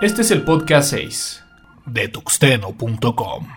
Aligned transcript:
Este 0.00 0.22
es 0.22 0.30
el 0.30 0.42
podcast 0.42 0.90
6 0.90 1.44
de 1.86 2.08
tuxteno.com. 2.08 3.48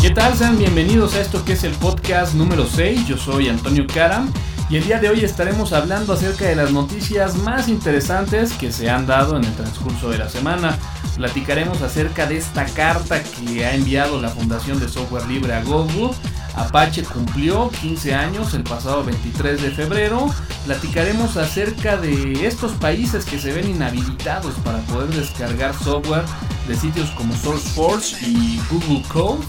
¿Qué 0.00 0.10
tal? 0.10 0.34
Sean 0.36 0.58
bienvenidos 0.58 1.14
a 1.14 1.20
esto 1.20 1.44
que 1.44 1.52
es 1.52 1.64
el 1.64 1.72
podcast 1.72 2.34
número 2.34 2.66
6. 2.66 3.06
Yo 3.06 3.18
soy 3.18 3.48
Antonio 3.48 3.86
Karam 3.86 4.32
y 4.68 4.76
el 4.76 4.84
día 4.84 4.98
de 4.98 5.08
hoy 5.08 5.24
estaremos 5.24 5.72
hablando 5.72 6.12
acerca 6.12 6.46
de 6.46 6.56
las 6.56 6.72
noticias 6.72 7.36
más 7.36 7.68
interesantes 7.68 8.52
que 8.52 8.72
se 8.72 8.90
han 8.90 9.06
dado 9.06 9.36
en 9.36 9.44
el 9.44 9.54
transcurso 9.54 10.10
de 10.10 10.18
la 10.18 10.28
semana. 10.28 10.76
Platicaremos 11.14 11.82
acerca 11.82 12.26
de 12.26 12.36
esta 12.36 12.64
carta 12.64 13.22
que 13.22 13.64
ha 13.64 13.74
enviado 13.74 14.20
la 14.20 14.28
Fundación 14.28 14.80
de 14.80 14.88
Software 14.88 15.26
Libre 15.26 15.54
a 15.54 15.62
Google. 15.62 16.10
Apache 16.56 17.04
cumplió 17.04 17.70
15 17.80 18.14
años 18.14 18.54
el 18.54 18.64
pasado 18.64 19.04
23 19.04 19.62
de 19.62 19.70
febrero. 19.70 20.34
Platicaremos 20.64 21.36
acerca 21.36 21.96
de 21.96 22.46
estos 22.46 22.72
países 22.72 23.24
que 23.24 23.38
se 23.38 23.52
ven 23.52 23.70
inhabilitados 23.70 24.54
para 24.64 24.78
poder 24.80 25.10
descargar 25.10 25.74
software 25.74 26.24
de 26.66 26.74
sitios 26.74 27.10
como 27.10 27.36
SourceForge 27.36 28.26
y 28.26 28.60
Google 28.68 29.02
Code. 29.08 29.44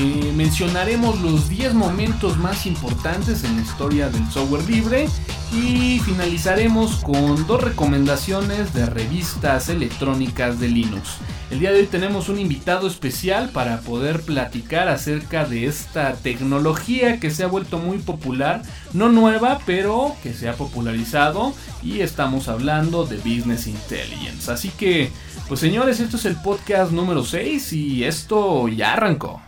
Eh, 0.00 0.32
mencionaremos 0.36 1.20
los 1.22 1.48
10 1.48 1.74
momentos 1.74 2.38
más 2.38 2.66
importantes 2.66 3.42
en 3.42 3.56
la 3.56 3.62
historia 3.62 4.08
del 4.08 4.24
software 4.30 4.62
libre 4.70 5.08
y 5.52 5.98
finalizaremos 5.98 6.98
con 6.98 7.44
dos 7.48 7.64
recomendaciones 7.64 8.72
de 8.74 8.86
revistas 8.86 9.68
electrónicas 9.68 10.60
de 10.60 10.68
Linux. 10.68 11.16
El 11.50 11.58
día 11.58 11.72
de 11.72 11.80
hoy 11.80 11.86
tenemos 11.86 12.28
un 12.28 12.38
invitado 12.38 12.86
especial 12.86 13.48
para 13.48 13.80
poder 13.80 14.20
platicar 14.20 14.86
acerca 14.86 15.44
de 15.44 15.66
esta 15.66 16.12
tecnología 16.12 17.18
que 17.18 17.32
se 17.32 17.42
ha 17.42 17.48
vuelto 17.48 17.78
muy 17.78 17.98
popular, 17.98 18.62
no 18.92 19.08
nueva, 19.08 19.58
pero 19.66 20.14
que 20.22 20.32
se 20.32 20.48
ha 20.48 20.52
popularizado 20.52 21.54
y 21.82 22.02
estamos 22.02 22.46
hablando 22.46 23.04
de 23.04 23.16
Business 23.16 23.66
Intelligence. 23.66 24.48
Así 24.52 24.68
que, 24.68 25.10
pues 25.48 25.58
señores, 25.58 25.98
esto 25.98 26.18
es 26.18 26.24
el 26.24 26.36
podcast 26.36 26.92
número 26.92 27.24
6 27.24 27.72
y 27.72 28.04
esto 28.04 28.68
ya 28.68 28.92
arrancó. 28.92 29.40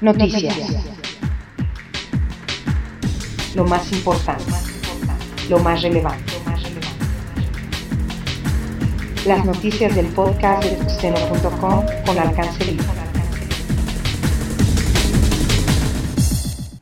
Noticias. 0.00 0.56
Lo 3.54 3.66
más 3.66 3.92
importante. 3.92 4.50
Lo 5.50 5.58
más 5.58 5.82
relevante. 5.82 6.32
Las 9.26 9.44
noticias 9.44 9.94
del 9.94 10.06
podcast 10.06 10.64
de 10.64 10.76
tuxteno.com 10.76 11.84
con 12.06 12.18
alcance 12.18 12.64
libre. 12.64 12.86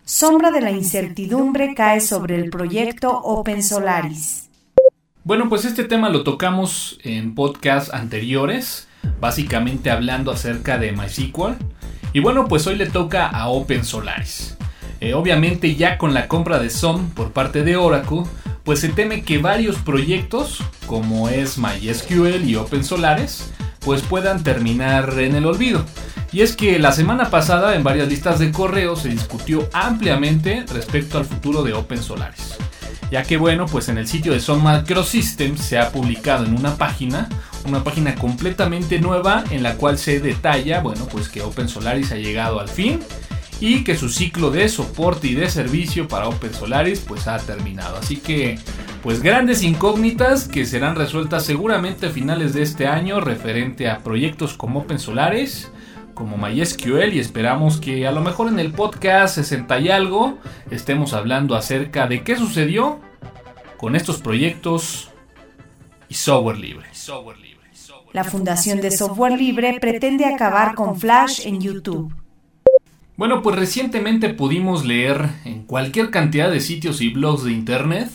Sombra 0.04 0.52
de 0.52 0.60
la 0.60 0.70
incertidumbre 0.70 1.74
cae 1.74 2.00
sobre 2.00 2.36
el 2.36 2.50
proyecto 2.50 3.10
Open 3.10 3.64
Solaris. 3.64 4.48
Bueno, 5.24 5.48
pues 5.48 5.64
este 5.64 5.82
tema 5.82 6.08
lo 6.08 6.22
tocamos 6.22 7.00
en 7.02 7.34
podcasts 7.34 7.92
anteriores, 7.92 8.86
básicamente 9.18 9.90
hablando 9.90 10.30
acerca 10.30 10.78
de 10.78 10.92
MySQL 10.92 11.77
y 12.12 12.20
bueno, 12.20 12.46
pues 12.48 12.66
hoy 12.66 12.76
le 12.76 12.86
toca 12.86 13.26
a 13.26 13.48
Open 13.48 13.84
Solaris. 13.84 14.56
Eh, 15.00 15.14
obviamente 15.14 15.76
ya 15.76 15.98
con 15.98 16.14
la 16.14 16.26
compra 16.26 16.58
de 16.58 16.70
SOM 16.70 17.10
por 17.10 17.32
parte 17.32 17.62
de 17.62 17.76
Oracle, 17.76 18.22
pues 18.64 18.80
se 18.80 18.88
teme 18.88 19.22
que 19.22 19.38
varios 19.38 19.76
proyectos, 19.76 20.62
como 20.86 21.28
es 21.28 21.58
MySQL 21.58 22.44
y 22.44 22.56
Open 22.56 22.84
Solaris, 22.84 23.50
pues 23.80 24.02
puedan 24.02 24.42
terminar 24.42 25.18
en 25.18 25.34
el 25.36 25.46
olvido. 25.46 25.84
Y 26.32 26.42
es 26.42 26.56
que 26.56 26.78
la 26.78 26.92
semana 26.92 27.30
pasada 27.30 27.74
en 27.74 27.84
varias 27.84 28.08
listas 28.08 28.38
de 28.38 28.52
correo 28.52 28.96
se 28.96 29.08
discutió 29.08 29.68
ampliamente 29.72 30.64
respecto 30.72 31.16
al 31.16 31.24
futuro 31.24 31.62
de 31.62 31.72
Open 31.72 32.02
Solaris. 32.02 32.58
Ya 33.10 33.22
que 33.22 33.36
bueno, 33.36 33.66
pues 33.66 33.88
en 33.88 33.98
el 33.98 34.06
sitio 34.06 34.32
de 34.32 34.40
Sun 34.40 34.62
Microsystems 34.62 35.60
se 35.60 35.78
ha 35.78 35.90
publicado 35.90 36.44
en 36.44 36.54
una 36.54 36.76
página 36.76 37.28
una 37.68 37.84
página 37.84 38.14
completamente 38.14 38.98
nueva 38.98 39.44
en 39.50 39.62
la 39.62 39.74
cual 39.74 39.98
se 39.98 40.20
detalla, 40.20 40.80
bueno, 40.80 41.06
pues 41.10 41.28
que 41.28 41.42
Open 41.42 41.68
Solaris 41.68 42.12
ha 42.12 42.16
llegado 42.16 42.60
al 42.60 42.68
fin 42.68 43.00
y 43.60 43.82
que 43.84 43.96
su 43.96 44.08
ciclo 44.08 44.50
de 44.50 44.68
soporte 44.68 45.28
y 45.28 45.34
de 45.34 45.50
servicio 45.50 46.08
para 46.08 46.28
Open 46.28 46.54
Solaris 46.54 47.00
pues 47.00 47.26
ha 47.26 47.38
terminado. 47.38 47.96
Así 47.96 48.16
que 48.16 48.58
pues 49.02 49.22
grandes 49.22 49.62
incógnitas 49.62 50.48
que 50.48 50.66
serán 50.66 50.96
resueltas 50.96 51.44
seguramente 51.44 52.06
a 52.06 52.10
finales 52.10 52.54
de 52.54 52.62
este 52.62 52.86
año 52.86 53.20
referente 53.20 53.88
a 53.88 53.98
proyectos 53.98 54.54
como 54.54 54.80
Open 54.80 54.98
Solaris, 54.98 55.70
como 56.18 56.36
MySQL 56.36 57.14
y 57.14 57.20
esperamos 57.20 57.76
que 57.76 58.04
a 58.08 58.10
lo 58.10 58.20
mejor 58.20 58.48
en 58.48 58.58
el 58.58 58.72
podcast 58.72 59.36
60 59.36 59.78
y 59.78 59.88
algo 59.88 60.36
estemos 60.68 61.12
hablando 61.12 61.54
acerca 61.54 62.08
de 62.08 62.24
qué 62.24 62.34
sucedió 62.34 62.98
con 63.76 63.94
estos 63.94 64.20
proyectos 64.20 65.10
y 66.08 66.14
software 66.14 66.58
libre. 66.58 66.88
Software 66.92 67.38
libre. 67.38 67.48
La 68.12 68.24
Fundación 68.24 68.80
de 68.80 68.90
Software 68.90 69.38
Libre 69.38 69.78
pretende 69.80 70.24
acabar 70.24 70.74
con 70.74 70.98
Flash 70.98 71.46
en 71.46 71.60
YouTube. 71.60 72.12
Bueno, 73.16 73.40
pues 73.42 73.54
recientemente 73.54 74.30
pudimos 74.30 74.84
leer 74.84 75.28
en 75.44 75.62
cualquier 75.62 76.10
cantidad 76.10 76.50
de 76.50 76.60
sitios 76.60 77.00
y 77.00 77.10
blogs 77.10 77.44
de 77.44 77.52
Internet 77.52 78.08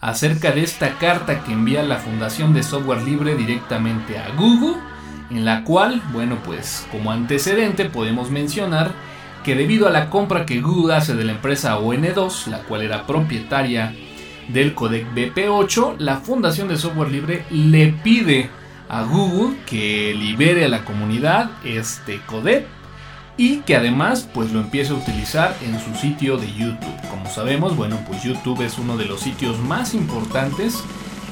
acerca 0.00 0.52
de 0.52 0.62
esta 0.62 0.96
carta 0.98 1.44
que 1.44 1.52
envía 1.52 1.82
la 1.82 1.96
Fundación 1.96 2.54
de 2.54 2.62
Software 2.62 3.02
Libre 3.02 3.34
directamente 3.34 4.16
a 4.16 4.30
Google, 4.36 4.76
en 5.30 5.44
la 5.44 5.64
cual, 5.64 6.02
bueno, 6.12 6.38
pues 6.44 6.86
como 6.90 7.10
antecedente 7.10 7.86
podemos 7.86 8.30
mencionar 8.30 8.92
que 9.44 9.54
debido 9.54 9.86
a 9.86 9.90
la 9.90 10.10
compra 10.10 10.44
que 10.44 10.60
Google 10.60 10.94
hace 10.94 11.14
de 11.14 11.24
la 11.24 11.32
empresa 11.32 11.78
ON2, 11.78 12.48
la 12.48 12.58
cual 12.60 12.82
era 12.82 13.06
propietaria 13.06 13.94
del 14.48 14.74
codec 14.74 15.06
BP8, 15.14 15.98
la 15.98 16.16
Fundación 16.16 16.68
de 16.68 16.76
Software 16.76 17.10
Libre 17.10 17.44
le 17.50 17.88
pide 17.88 18.50
a 18.88 19.02
Google 19.02 19.56
que 19.66 20.14
libere 20.14 20.64
a 20.64 20.68
la 20.68 20.84
comunidad 20.84 21.50
este 21.64 22.20
codec 22.26 22.66
y 23.36 23.58
que 23.58 23.76
además 23.76 24.28
pues 24.32 24.52
lo 24.52 24.60
empiece 24.60 24.92
a 24.92 24.96
utilizar 24.96 25.54
en 25.62 25.78
su 25.78 25.94
sitio 25.94 26.38
de 26.38 26.52
YouTube. 26.52 27.08
Como 27.10 27.28
sabemos, 27.28 27.76
bueno, 27.76 27.98
pues 28.08 28.22
YouTube 28.22 28.62
es 28.62 28.78
uno 28.78 28.96
de 28.96 29.04
los 29.04 29.20
sitios 29.20 29.58
más 29.58 29.94
importantes 29.94 30.82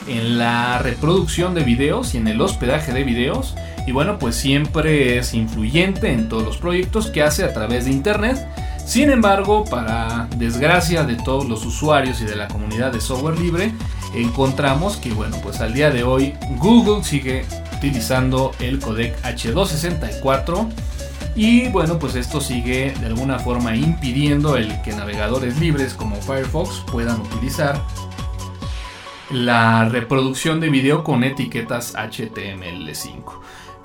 en 0.07 0.39
la 0.39 0.79
reproducción 0.79 1.55
de 1.55 1.63
videos 1.63 2.15
y 2.15 2.19
en 2.19 2.29
el 2.29 2.41
hospedaje 2.41 2.93
de 2.93 3.05
videos 3.05 3.55
y 3.87 3.93
bueno, 3.93 4.19
pues 4.19 4.37
siempre 4.37 5.19
es 5.19 5.35
influyente 5.35 6.13
en 6.13 6.29
todos 6.29 6.45
los 6.45 6.57
proyectos 6.57 7.09
que 7.09 7.23
hace 7.23 7.45
a 7.45 7.53
través 7.53 7.85
de 7.85 7.91
internet. 7.91 8.47
Sin 8.85 9.11
embargo, 9.11 9.65
para 9.65 10.29
desgracia 10.37 11.05
de 11.05 11.17
todos 11.17 11.49
los 11.49 11.65
usuarios 11.65 12.21
y 12.21 12.25
de 12.25 12.37
la 12.37 12.49
comunidad 12.49 12.93
de 12.93 13.01
software 13.01 13.39
libre, 13.39 13.73
encontramos 14.15 14.97
que, 14.97 15.13
bueno, 15.13 15.37
pues 15.43 15.61
al 15.61 15.73
día 15.73 15.91
de 15.91 16.05
hoy 16.05 16.35
Google 16.59 17.03
sigue 17.03 17.45
utilizando 17.77 18.53
el 18.61 18.79
codec 18.81 19.21
H264 19.23 20.69
y 21.37 21.69
bueno, 21.69 21.99
pues 21.99 22.15
esto 22.15 22.41
sigue 22.41 22.95
de 23.01 23.07
alguna 23.07 23.39
forma 23.39 23.75
impidiendo 23.75 24.57
el 24.57 24.81
que 24.83 24.93
navegadores 24.93 25.59
libres 25.59 25.95
como 25.95 26.17
Firefox 26.17 26.85
puedan 26.91 27.21
utilizar 27.21 27.81
la 29.31 29.89
reproducción 29.89 30.61
de 30.61 30.71
video 30.71 31.03
con 31.03 31.25
etiquetas 31.25 31.95
HTML5. 31.95 33.25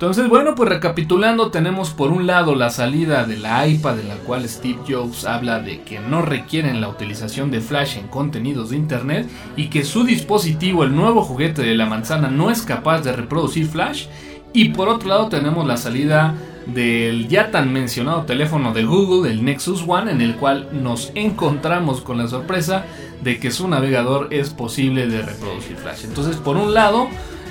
Entonces, 0.00 0.30
bueno, 0.30 0.54
pues 0.54 0.70
recapitulando, 0.70 1.50
tenemos 1.50 1.90
por 1.90 2.10
un 2.10 2.26
lado 2.26 2.54
la 2.54 2.70
salida 2.70 3.24
de 3.26 3.36
la 3.36 3.66
iPad 3.66 3.96
de 3.96 4.04
la 4.04 4.14
cual 4.14 4.48
Steve 4.48 4.78
Jobs 4.88 5.26
habla 5.26 5.60
de 5.60 5.82
que 5.82 6.00
no 6.00 6.22
requieren 6.22 6.80
la 6.80 6.88
utilización 6.88 7.50
de 7.50 7.60
Flash 7.60 7.98
en 7.98 8.08
contenidos 8.08 8.70
de 8.70 8.78
Internet 8.78 9.28
y 9.56 9.68
que 9.68 9.84
su 9.84 10.04
dispositivo, 10.04 10.84
el 10.84 10.96
nuevo 10.96 11.22
juguete 11.22 11.60
de 11.60 11.74
la 11.74 11.84
manzana, 11.84 12.30
no 12.30 12.50
es 12.50 12.62
capaz 12.62 13.02
de 13.02 13.12
reproducir 13.12 13.66
Flash. 13.66 14.06
Y 14.54 14.70
por 14.70 14.88
otro 14.88 15.10
lado 15.10 15.28
tenemos 15.28 15.66
la 15.66 15.76
salida 15.76 16.34
del 16.64 17.28
ya 17.28 17.50
tan 17.50 17.70
mencionado 17.70 18.22
teléfono 18.22 18.72
de 18.72 18.84
Google, 18.84 19.30
el 19.30 19.44
Nexus 19.44 19.84
One, 19.86 20.12
en 20.12 20.22
el 20.22 20.36
cual 20.36 20.70
nos 20.72 21.12
encontramos 21.14 22.00
con 22.00 22.16
la 22.16 22.26
sorpresa 22.26 22.86
de 23.22 23.38
que 23.38 23.50
su 23.50 23.68
navegador 23.68 24.28
es 24.30 24.48
posible 24.48 25.08
de 25.08 25.20
reproducir 25.20 25.76
Flash. 25.76 26.04
Entonces, 26.04 26.36
por 26.36 26.56
un 26.56 26.72
lado, 26.72 27.06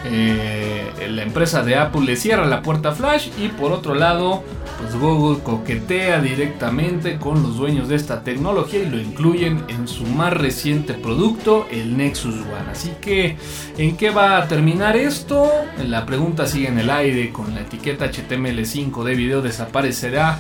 eh, 0.06 1.08
la 1.10 1.24
empresa 1.24 1.64
de 1.64 1.76
Apple 1.76 2.02
le 2.02 2.16
cierra 2.16 2.46
la 2.46 2.62
puerta 2.62 2.94
Flash 2.94 3.30
y 3.38 3.50
por 3.50 3.72
otro 3.72 3.96
lado, 3.96 4.44
pues 4.80 4.96
Google 4.96 5.44
coquetea 5.44 6.22
directamente 6.22 7.18
con 7.18 7.44
los 7.44 7.58
dueños 7.58 7.90
de 7.90 7.96
esta 7.96 8.24
tecnología 8.24 8.80
y 8.80 8.90
lo 8.90 9.00
incluyen 9.00 9.64
en 9.68 9.88
su 9.88 10.06
más 10.06 10.34
reciente 10.34 10.94
producto, 10.94 11.68
el 11.72 11.98
Nexus 11.98 12.36
One. 12.36 12.72
Así 12.72 12.94
que, 13.02 13.38
¿en 13.78 13.98
qué 13.98 14.10
va 14.12 14.38
a 14.38 14.48
terminar 14.48 14.96
esto? 14.96 15.52
La 15.86 16.06
pregunta 16.06 16.48
sigue 16.48 16.70
en 16.70 16.80
el 16.80 16.90
aire 16.90 17.32
con 17.32 17.54
la 17.54 17.62
etiqueta 17.62 18.10
HTML5 18.10 19.04
de 19.04 19.16
video 19.16 19.42
desaparecerá 19.42 20.40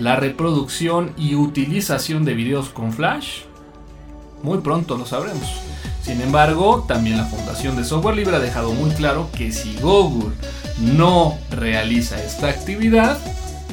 la 0.00 0.16
reproducción 0.16 1.12
y 1.16 1.34
utilización 1.34 2.24
de 2.24 2.34
videos 2.34 2.70
con 2.70 2.92
Flash? 2.92 3.42
Muy 4.42 4.58
pronto 4.58 4.96
lo 4.96 5.06
sabremos. 5.06 5.48
Sin 6.04 6.20
embargo, 6.20 6.84
también 6.86 7.16
la 7.16 7.24
Fundación 7.24 7.76
de 7.76 7.84
Software 7.84 8.14
Libre 8.14 8.36
ha 8.36 8.40
dejado 8.40 8.74
muy 8.74 8.90
claro 8.90 9.30
que 9.34 9.50
si 9.52 9.74
Google 9.76 10.34
no 10.78 11.38
realiza 11.50 12.22
esta 12.22 12.50
actividad, 12.50 13.18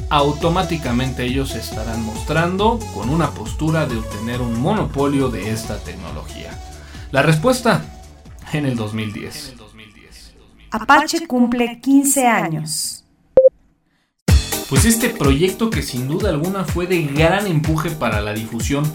automáticamente 0.08 1.24
ellos 1.24 1.54
estarán 1.54 2.02
mostrando 2.02 2.78
con 2.94 3.10
una 3.10 3.32
postura 3.32 3.84
de 3.84 3.98
obtener 3.98 4.40
un 4.40 4.58
monopolio 4.58 5.28
de 5.28 5.50
esta 5.50 5.76
tecnología. 5.78 6.58
La 7.10 7.20
respuesta 7.20 7.84
en 8.54 8.64
el 8.64 8.76
2010. 8.76 9.56
Apache 10.70 11.26
cumple 11.26 11.80
15 11.82 12.26
años. 12.26 13.04
Pues 14.70 14.86
este 14.86 15.10
proyecto 15.10 15.68
que 15.68 15.82
sin 15.82 16.08
duda 16.08 16.30
alguna 16.30 16.64
fue 16.64 16.86
de 16.86 17.02
gran 17.02 17.46
empuje 17.46 17.90
para 17.90 18.22
la 18.22 18.32
difusión 18.32 18.90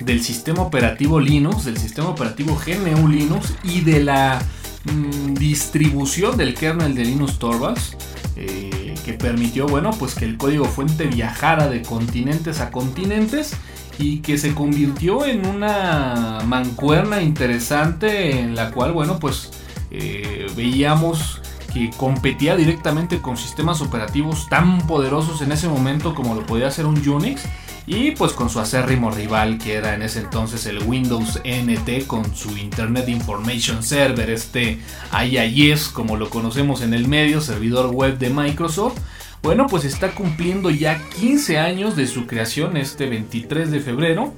del 0.00 0.22
sistema 0.22 0.62
operativo 0.62 1.20
Linux, 1.20 1.64
del 1.64 1.76
sistema 1.76 2.08
operativo 2.08 2.58
GNU 2.64 3.08
Linux 3.08 3.54
y 3.62 3.80
de 3.80 4.02
la 4.02 4.42
mm, 4.84 5.34
distribución 5.34 6.36
del 6.36 6.54
kernel 6.54 6.94
de 6.94 7.04
Linux 7.04 7.38
Torvalds, 7.38 7.96
eh, 8.36 8.94
que 9.04 9.12
permitió, 9.12 9.66
bueno, 9.66 9.90
pues 9.98 10.14
que 10.14 10.24
el 10.24 10.36
código 10.36 10.64
fuente 10.64 11.06
viajara 11.06 11.68
de 11.68 11.82
continentes 11.82 12.60
a 12.60 12.70
continentes 12.70 13.52
y 13.98 14.18
que 14.18 14.38
se 14.38 14.54
convirtió 14.54 15.24
en 15.24 15.46
una 15.46 16.40
mancuerna 16.46 17.22
interesante 17.22 18.40
en 18.40 18.56
la 18.56 18.70
cual, 18.70 18.92
bueno, 18.92 19.18
pues 19.18 19.50
eh, 19.90 20.46
veíamos 20.56 21.40
que 21.72 21.90
competía 21.96 22.56
directamente 22.56 23.20
con 23.20 23.36
sistemas 23.36 23.80
operativos 23.80 24.48
tan 24.48 24.86
poderosos 24.86 25.42
en 25.42 25.52
ese 25.52 25.68
momento 25.68 26.14
como 26.14 26.34
lo 26.34 26.46
podía 26.46 26.68
hacer 26.68 26.86
un 26.86 27.06
Unix 27.08 27.42
y 27.86 28.12
pues 28.12 28.32
con 28.32 28.48
su 28.48 28.60
acérrimo 28.60 29.10
rival 29.10 29.58
que 29.58 29.74
era 29.74 29.94
en 29.94 30.02
ese 30.02 30.20
entonces 30.20 30.64
el 30.66 30.82
Windows 30.84 31.40
NT 31.44 32.06
con 32.06 32.34
su 32.34 32.56
Internet 32.56 33.08
Information 33.08 33.82
Server, 33.82 34.30
este 34.30 34.78
IIS 35.12 35.88
como 35.88 36.16
lo 36.16 36.30
conocemos 36.30 36.80
en 36.80 36.94
el 36.94 37.08
medio, 37.08 37.40
servidor 37.40 37.94
web 37.94 38.18
de 38.18 38.30
Microsoft. 38.30 38.98
Bueno, 39.42 39.66
pues 39.66 39.84
está 39.84 40.12
cumpliendo 40.12 40.70
ya 40.70 40.98
15 41.20 41.58
años 41.58 41.96
de 41.96 42.06
su 42.06 42.26
creación 42.26 42.78
este 42.78 43.06
23 43.06 43.70
de 43.70 43.80
febrero. 43.80 44.32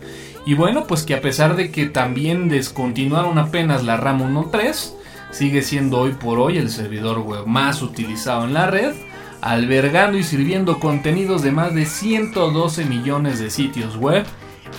Y 0.45 0.55
bueno, 0.55 0.89
pues 0.89 1.05
que 1.05 1.15
a 1.15 1.21
pesar 1.21 1.55
de 1.55 1.71
que 1.71 1.87
también 1.87 2.49
descontinuaron 2.49 3.39
apenas 3.39 3.85
la 3.85 3.97
RAM 3.97 4.23
1.3, 4.23 4.95
sigue 5.31 5.63
siendo 5.63 6.01
hoy 6.01 6.13
por 6.13 6.41
hoy 6.41 6.59
el 6.59 6.71
servidor 6.71 7.21
web 7.21 7.47
más 7.47 7.83
utilizado 7.83 8.45
en 8.45 8.55
la 8.55 8.67
red 8.67 8.95
albergando 9.47 10.19
y 10.19 10.25
sirviendo 10.25 10.81
contenidos 10.81 11.43
de 11.43 11.53
más 11.53 11.73
de 11.73 11.87
112 11.87 12.85
millones 12.85 13.39
de 13.39 13.51
sitios 13.51 13.97
web 13.97 14.25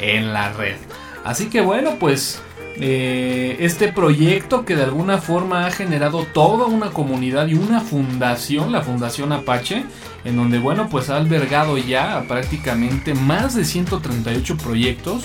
en 0.01 0.33
la 0.33 0.51
red. 0.51 0.75
Así 1.23 1.49
que 1.49 1.61
bueno, 1.61 1.95
pues 1.99 2.41
eh, 2.75 3.55
este 3.61 3.87
proyecto 3.93 4.65
que 4.65 4.75
de 4.75 4.83
alguna 4.83 5.19
forma 5.19 5.65
ha 5.65 5.71
generado 5.71 6.25
toda 6.33 6.65
una 6.65 6.89
comunidad 6.89 7.47
y 7.47 7.53
una 7.53 7.79
fundación, 7.79 8.73
la 8.73 8.81
Fundación 8.81 9.31
Apache, 9.31 9.85
en 10.25 10.35
donde 10.35 10.59
bueno, 10.59 10.89
pues 10.89 11.09
ha 11.09 11.15
albergado 11.15 11.77
ya 11.77 12.25
prácticamente 12.27 13.13
más 13.13 13.55
de 13.55 13.63
138 13.63 14.57
proyectos. 14.57 15.23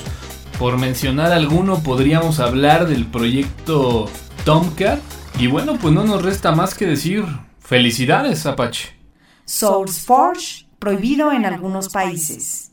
Por 0.57 0.79
mencionar 0.79 1.33
alguno, 1.33 1.83
podríamos 1.83 2.39
hablar 2.39 2.87
del 2.87 3.07
proyecto 3.07 4.09
Tomcat. 4.45 5.01
Y 5.41 5.49
bueno, 5.49 5.79
pues 5.81 5.93
no 5.93 6.05
nos 6.05 6.23
resta 6.23 6.53
más 6.53 6.75
que 6.75 6.87
decir 6.87 7.25
felicidades 7.59 8.47
Apache. 8.47 9.02
SourceForge, 9.45 10.67
prohibido 10.79 11.33
en 11.33 11.45
algunos 11.45 11.89
países. 11.89 12.73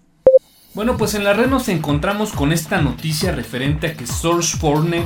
Bueno, 0.73 0.97
pues 0.97 1.13
en 1.15 1.23
la 1.23 1.33
red 1.33 1.47
nos 1.47 1.67
encontramos 1.67 2.31
con 2.31 2.51
esta 2.51 2.81
noticia 2.81 3.31
referente 3.31 3.87
a 3.87 3.93
que 3.95 4.05
SourceForge, 4.05 5.03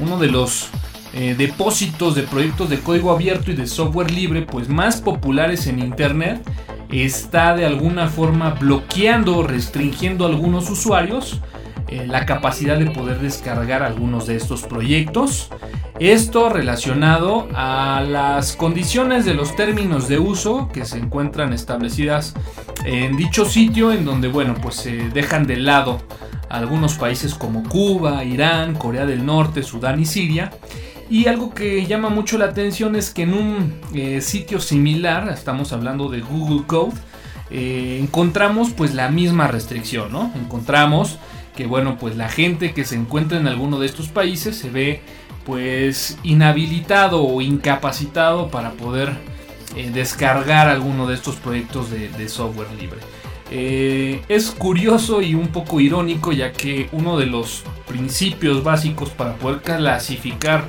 uno 0.00 0.18
de 0.18 0.28
los 0.28 0.68
eh, 1.14 1.34
depósitos 1.36 2.14
de 2.14 2.22
proyectos 2.22 2.70
de 2.70 2.80
código 2.80 3.12
abierto 3.12 3.50
y 3.50 3.54
de 3.54 3.66
software 3.66 4.10
libre 4.10 4.42
pues 4.42 4.70
más 4.70 5.02
populares 5.02 5.66
en 5.66 5.78
internet 5.78 6.42
está 6.90 7.54
de 7.54 7.66
alguna 7.66 8.08
forma 8.08 8.50
bloqueando 8.50 9.36
o 9.36 9.42
restringiendo 9.42 10.24
a 10.24 10.28
algunos 10.28 10.70
usuarios 10.70 11.40
eh, 11.92 12.06
la 12.06 12.26
capacidad 12.26 12.78
de 12.78 12.90
poder 12.90 13.18
descargar 13.20 13.82
algunos 13.82 14.26
de 14.26 14.36
estos 14.36 14.62
proyectos 14.62 15.50
esto 15.98 16.48
relacionado 16.48 17.48
a 17.54 18.00
las 18.00 18.56
condiciones 18.56 19.24
de 19.24 19.34
los 19.34 19.54
términos 19.54 20.08
de 20.08 20.18
uso 20.18 20.68
que 20.72 20.84
se 20.84 20.98
encuentran 20.98 21.52
establecidas 21.52 22.34
en 22.84 23.16
dicho 23.16 23.44
sitio 23.44 23.92
en 23.92 24.04
donde 24.04 24.28
bueno 24.28 24.54
pues 24.60 24.76
se 24.76 25.10
dejan 25.10 25.46
de 25.46 25.58
lado 25.58 26.00
algunos 26.52 26.94
países 26.94 27.34
como 27.34 27.62
Cuba, 27.62 28.24
Irán, 28.24 28.74
Corea 28.74 29.06
del 29.06 29.24
Norte, 29.24 29.62
Sudán 29.62 30.00
y 30.00 30.04
Siria. 30.04 30.50
Y 31.08 31.26
algo 31.26 31.54
que 31.54 31.86
llama 31.86 32.10
mucho 32.10 32.36
la 32.36 32.46
atención 32.46 32.94
es 32.94 33.10
que 33.10 33.22
en 33.22 33.34
un 33.34 33.80
eh, 33.94 34.20
sitio 34.20 34.60
similar, 34.60 35.28
estamos 35.30 35.72
hablando 35.72 36.08
de 36.10 36.20
Google 36.20 36.66
Code, 36.66 36.92
eh, 37.50 37.98
encontramos 38.02 38.70
pues 38.70 38.94
la 38.94 39.08
misma 39.08 39.46
restricción, 39.46 40.12
¿no? 40.12 40.30
Encontramos 40.34 41.18
que 41.56 41.66
bueno 41.66 41.98
pues 41.98 42.16
la 42.16 42.28
gente 42.28 42.72
que 42.72 42.84
se 42.84 42.96
encuentra 42.96 43.38
en 43.38 43.46
alguno 43.46 43.78
de 43.78 43.86
estos 43.86 44.08
países 44.08 44.56
se 44.56 44.70
ve 44.70 45.00
pues 45.44 46.18
inhabilitado 46.22 47.22
o 47.24 47.40
incapacitado 47.40 48.48
para 48.48 48.72
poder 48.72 49.12
eh, 49.76 49.90
descargar 49.92 50.68
alguno 50.68 51.06
de 51.06 51.14
estos 51.14 51.36
proyectos 51.36 51.90
de, 51.90 52.28
software 52.28 52.68
libre. 52.78 52.98
Eh, 53.50 54.22
es 54.28 54.50
curioso 54.50 55.20
y 55.20 55.34
un 55.34 55.48
poco 55.48 55.80
irónico 55.80 56.32
ya 56.32 56.52
que 56.52 56.88
uno 56.92 57.18
de 57.18 57.26
los 57.26 57.64
principios 57.86 58.62
básicos 58.62 59.10
para 59.10 59.34
poder 59.34 59.60
clasificar 59.60 60.64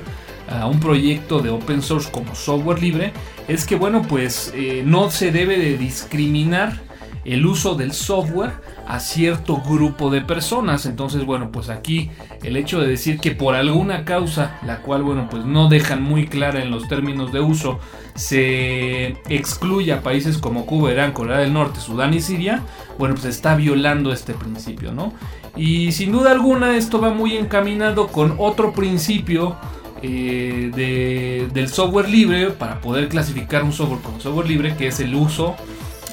a 0.50 0.66
un 0.66 0.80
proyecto 0.80 1.40
de 1.40 1.48
open 1.48 1.80
source 1.80 2.10
como 2.10 2.34
software 2.34 2.82
libre 2.82 3.12
es 3.48 3.64
que 3.64 3.76
bueno 3.76 4.02
pues 4.02 4.52
eh, 4.54 4.82
no 4.84 5.10
se 5.10 5.30
debe 5.30 5.58
de 5.58 5.78
discriminar 5.78 6.83
el 7.24 7.46
uso 7.46 7.74
del 7.74 7.92
software 7.92 8.52
a 8.86 9.00
cierto 9.00 9.62
grupo 9.66 10.10
de 10.10 10.20
personas. 10.20 10.86
Entonces, 10.86 11.24
bueno, 11.24 11.50
pues 11.50 11.68
aquí 11.68 12.10
el 12.42 12.56
hecho 12.56 12.80
de 12.80 12.88
decir 12.88 13.18
que 13.18 13.32
por 13.32 13.54
alguna 13.54 14.04
causa, 14.04 14.58
la 14.66 14.78
cual, 14.82 15.02
bueno, 15.02 15.28
pues 15.30 15.44
no 15.44 15.68
dejan 15.68 16.02
muy 16.02 16.26
clara 16.26 16.62
en 16.62 16.70
los 16.70 16.86
términos 16.88 17.32
de 17.32 17.40
uso, 17.40 17.80
se 18.14 19.16
excluye 19.28 19.92
a 19.92 20.02
países 20.02 20.38
como 20.38 20.66
Cuba, 20.66 20.92
Irán, 20.92 21.12
Corea 21.12 21.38
del 21.38 21.52
Norte, 21.52 21.80
Sudán 21.80 22.14
y 22.14 22.20
Siria, 22.20 22.62
bueno, 22.98 23.14
pues 23.14 23.26
está 23.26 23.56
violando 23.56 24.12
este 24.12 24.34
principio, 24.34 24.92
¿no? 24.92 25.12
Y 25.56 25.92
sin 25.92 26.12
duda 26.12 26.32
alguna 26.32 26.76
esto 26.76 27.00
va 27.00 27.10
muy 27.10 27.36
encaminado 27.36 28.08
con 28.08 28.34
otro 28.38 28.72
principio 28.72 29.56
eh, 30.02 31.50
del 31.52 31.68
software 31.68 32.08
libre 32.08 32.50
para 32.50 32.80
poder 32.80 33.08
clasificar 33.08 33.62
un 33.62 33.72
software 33.72 34.00
como 34.02 34.20
software 34.20 34.48
libre, 34.48 34.76
que 34.76 34.88
es 34.88 35.00
el 35.00 35.14
uso 35.14 35.56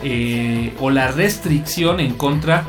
eh, 0.04 0.74
o 0.80 0.90
la 0.90 1.10
restricción 1.10 2.00
en 2.00 2.14
contra 2.14 2.66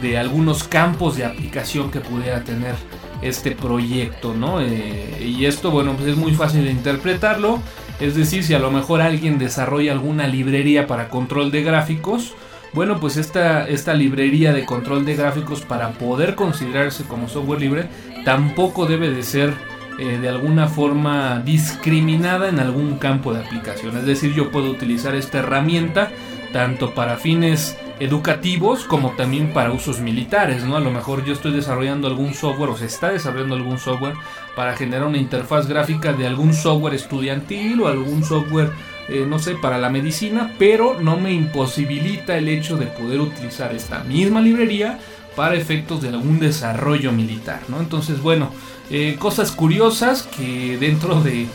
de 0.00 0.18
algunos 0.18 0.64
campos 0.64 1.16
de 1.16 1.24
aplicación 1.24 1.90
que 1.90 2.00
pudiera 2.00 2.44
tener 2.44 2.74
este 3.22 3.52
proyecto, 3.52 4.34
¿no? 4.34 4.60
Eh, 4.60 5.24
y 5.24 5.46
esto, 5.46 5.70
bueno, 5.70 5.94
pues 5.94 6.08
es 6.08 6.16
muy 6.16 6.32
fácil 6.32 6.64
de 6.64 6.70
interpretarlo. 6.70 7.60
Es 7.98 8.14
decir, 8.14 8.44
si 8.44 8.52
a 8.52 8.58
lo 8.58 8.70
mejor 8.70 9.00
alguien 9.00 9.38
desarrolla 9.38 9.92
alguna 9.92 10.26
librería 10.26 10.86
para 10.86 11.08
control 11.08 11.50
de 11.50 11.62
gráficos, 11.62 12.34
bueno, 12.72 13.00
pues 13.00 13.16
esta, 13.16 13.66
esta 13.66 13.94
librería 13.94 14.52
de 14.52 14.66
control 14.66 15.06
de 15.06 15.16
gráficos 15.16 15.62
para 15.62 15.92
poder 15.92 16.34
considerarse 16.34 17.04
como 17.04 17.28
software 17.28 17.60
libre 17.60 17.88
tampoco 18.24 18.84
debe 18.86 19.08
de 19.08 19.22
ser 19.22 19.54
eh, 19.98 20.18
de 20.20 20.28
alguna 20.28 20.68
forma 20.68 21.40
discriminada 21.42 22.50
en 22.50 22.60
algún 22.60 22.98
campo 22.98 23.32
de 23.32 23.40
aplicación. 23.40 23.96
Es 23.96 24.04
decir, 24.04 24.34
yo 24.34 24.50
puedo 24.50 24.70
utilizar 24.70 25.14
esta 25.14 25.38
herramienta 25.38 26.10
tanto 26.56 26.94
para 26.94 27.18
fines 27.18 27.76
educativos 28.00 28.84
como 28.84 29.10
también 29.10 29.52
para 29.52 29.72
usos 29.72 30.00
militares, 30.00 30.64
¿no? 30.64 30.78
A 30.78 30.80
lo 30.80 30.90
mejor 30.90 31.22
yo 31.22 31.34
estoy 31.34 31.52
desarrollando 31.52 32.08
algún 32.08 32.32
software 32.32 32.70
o 32.70 32.78
se 32.78 32.86
está 32.86 33.10
desarrollando 33.10 33.56
algún 33.56 33.78
software 33.78 34.14
para 34.56 34.74
generar 34.74 35.06
una 35.06 35.18
interfaz 35.18 35.66
gráfica 35.66 36.14
de 36.14 36.26
algún 36.26 36.54
software 36.54 36.94
estudiantil 36.94 37.82
o 37.82 37.88
algún 37.88 38.24
software, 38.24 38.70
eh, 39.10 39.26
no 39.28 39.38
sé, 39.38 39.56
para 39.56 39.76
la 39.76 39.90
medicina, 39.90 40.54
pero 40.58 40.98
no 40.98 41.18
me 41.18 41.30
imposibilita 41.30 42.38
el 42.38 42.48
hecho 42.48 42.78
de 42.78 42.86
poder 42.86 43.20
utilizar 43.20 43.74
esta 43.74 44.02
misma 44.04 44.40
librería 44.40 44.98
para 45.34 45.56
efectos 45.56 46.00
de 46.00 46.08
algún 46.08 46.40
desarrollo 46.40 47.12
militar, 47.12 47.60
¿no? 47.68 47.80
Entonces, 47.80 48.22
bueno, 48.22 48.48
eh, 48.88 49.16
cosas 49.18 49.52
curiosas 49.52 50.22
que 50.22 50.78
dentro 50.78 51.20
de, 51.20 51.48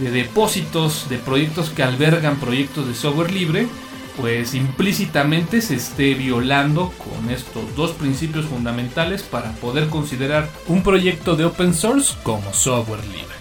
de 0.00 0.10
depósitos 0.10 1.08
de 1.08 1.18
proyectos 1.18 1.70
que 1.70 1.84
albergan 1.84 2.40
proyectos 2.40 2.88
de 2.88 2.94
software 2.94 3.30
libre, 3.30 3.68
pues 4.18 4.54
implícitamente 4.54 5.60
se 5.60 5.76
esté 5.76 6.14
violando 6.14 6.92
con 6.98 7.30
estos 7.30 7.76
dos 7.76 7.92
principios 7.92 8.46
fundamentales 8.46 9.22
para 9.22 9.52
poder 9.52 9.88
considerar 9.88 10.48
un 10.66 10.82
proyecto 10.82 11.36
de 11.36 11.44
open 11.44 11.72
source 11.72 12.16
como 12.24 12.52
software 12.52 13.04
libre. 13.06 13.36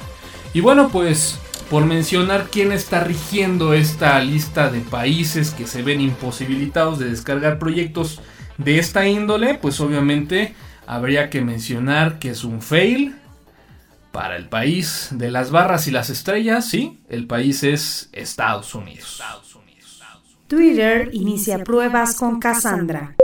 Y 0.53 0.61
bueno, 0.61 0.89
pues 0.89 1.39
por 1.71 1.85
mencionar 1.85 2.49
quién 2.51 2.71
está 2.71 3.03
rigiendo 3.03 3.73
esta 3.73 4.19
lista 4.19 4.69
de 4.69 4.81
países 4.81 5.51
que 5.51 5.65
se 5.65 5.81
ven 5.81 5.99
imposibilitados 5.99 6.99
de 6.99 7.09
descargar 7.09 7.57
proyectos 7.57 8.21
de 8.57 8.77
esta 8.77 9.07
índole, 9.07 9.55
pues 9.55 9.79
obviamente 9.79 10.55
habría 10.85 11.29
que 11.29 11.41
mencionar 11.41 12.19
que 12.19 12.29
es 12.29 12.43
un 12.43 12.61
fail 12.61 13.15
para 14.11 14.37
el 14.37 14.47
país 14.47 15.09
de 15.11 15.31
las 15.31 15.51
barras 15.51 15.87
y 15.87 15.91
las 15.91 16.09
estrellas, 16.09 16.69
sí, 16.69 16.99
el 17.09 17.27
país 17.27 17.63
es 17.63 18.09
Estados 18.13 18.73
Unidos. 18.73 19.21
Twitter 20.47 21.09
inicia 21.11 21.61
pruebas 21.61 22.15
con 22.15 22.39
Cassandra. 22.39 23.15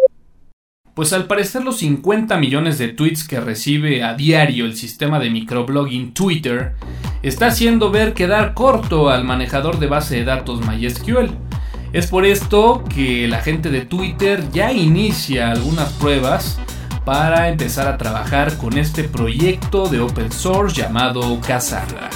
Pues 0.93 1.13
al 1.13 1.25
parecer 1.25 1.63
los 1.63 1.77
50 1.77 2.35
millones 2.35 2.77
de 2.77 2.89
tweets 2.89 3.25
que 3.25 3.39
recibe 3.39 4.03
a 4.03 4.13
diario 4.13 4.65
el 4.65 4.75
sistema 4.75 5.19
de 5.19 5.29
microblogging 5.29 6.13
Twitter 6.13 6.73
está 7.21 7.47
haciendo 7.47 7.91
ver 7.91 8.13
quedar 8.13 8.53
corto 8.53 9.09
al 9.09 9.23
manejador 9.23 9.79
de 9.79 9.87
base 9.87 10.17
de 10.17 10.25
datos 10.25 10.67
MySQL. 10.67 11.29
Es 11.93 12.07
por 12.07 12.25
esto 12.25 12.83
que 12.93 13.25
la 13.29 13.41
gente 13.41 13.69
de 13.69 13.85
Twitter 13.85 14.43
ya 14.51 14.73
inicia 14.73 15.49
algunas 15.49 15.93
pruebas 15.93 16.59
para 17.05 17.47
empezar 17.47 17.87
a 17.87 17.97
trabajar 17.97 18.57
con 18.57 18.77
este 18.77 19.05
proyecto 19.05 19.87
de 19.87 20.01
open 20.01 20.31
source 20.31 20.75
llamado 20.75 21.39
Cassandra. 21.39 22.09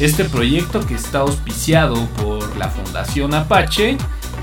Este 0.00 0.24
proyecto 0.24 0.84
que 0.84 0.94
está 0.94 1.20
auspiciado 1.20 1.94
por 2.20 2.56
la 2.56 2.68
Fundación 2.68 3.32
Apache 3.32 3.96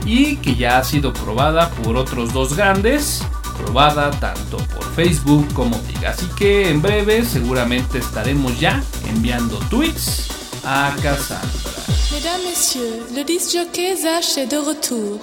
y 0.05 0.37
que 0.37 0.55
ya 0.55 0.77
ha 0.77 0.83
sido 0.83 1.13
probada 1.13 1.69
por 1.69 1.97
otros 1.97 2.33
dos 2.33 2.55
grandes, 2.55 3.25
probada 3.57 4.11
tanto 4.11 4.57
por 4.57 4.83
Facebook 4.95 5.47
como 5.53 5.77
TIG. 5.77 6.05
Así 6.05 6.27
que 6.37 6.69
en 6.69 6.81
breve 6.81 7.23
seguramente 7.23 7.99
estaremos 7.99 8.59
ya 8.59 8.81
enviando 9.07 9.57
tweets 9.69 10.29
a 10.65 10.93
Cassandra. 11.01 11.71
Mesdames, 12.11 12.45
Messieurs, 12.45 13.11
le 13.13 13.23
disc 13.23 13.51
jockey 13.53 13.95
Zach 13.95 14.37
est 14.37 14.51
de 14.51 14.59
retour. 14.59 15.19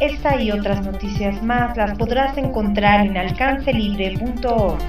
Esta 0.00 0.40
y 0.40 0.50
otras 0.50 0.84
noticias 0.84 1.42
más 1.42 1.76
las 1.76 1.96
podrás 1.96 2.36
encontrar 2.36 3.06
en 3.06 3.16
alcancelibre.org. 3.16 4.80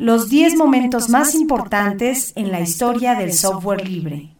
Los 0.00 0.30
10 0.30 0.56
momentos 0.56 1.10
más 1.10 1.34
importantes 1.34 2.32
en 2.34 2.50
la 2.50 2.62
historia 2.62 3.14
del 3.16 3.34
software 3.34 3.86
libre. 3.86 4.30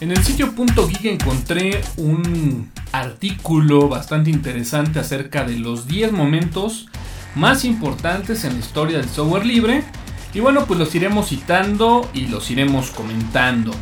En 0.00 0.10
el 0.10 0.24
sitio 0.24 0.54
.gig 0.56 1.08
encontré 1.08 1.82
un 1.98 2.72
artículo 2.92 3.90
bastante 3.90 4.30
interesante 4.30 4.98
acerca 4.98 5.44
de 5.44 5.58
los 5.58 5.86
10 5.86 6.12
momentos 6.12 6.88
más 7.34 7.66
importantes 7.66 8.44
en 8.44 8.54
la 8.54 8.60
historia 8.60 8.96
del 8.96 9.10
software 9.10 9.44
libre. 9.44 9.84
Y 10.32 10.40
bueno, 10.40 10.64
pues 10.64 10.80
los 10.80 10.94
iremos 10.94 11.28
citando 11.28 12.08
y 12.14 12.28
los 12.28 12.50
iremos 12.50 12.90
comentando. 12.92 13.72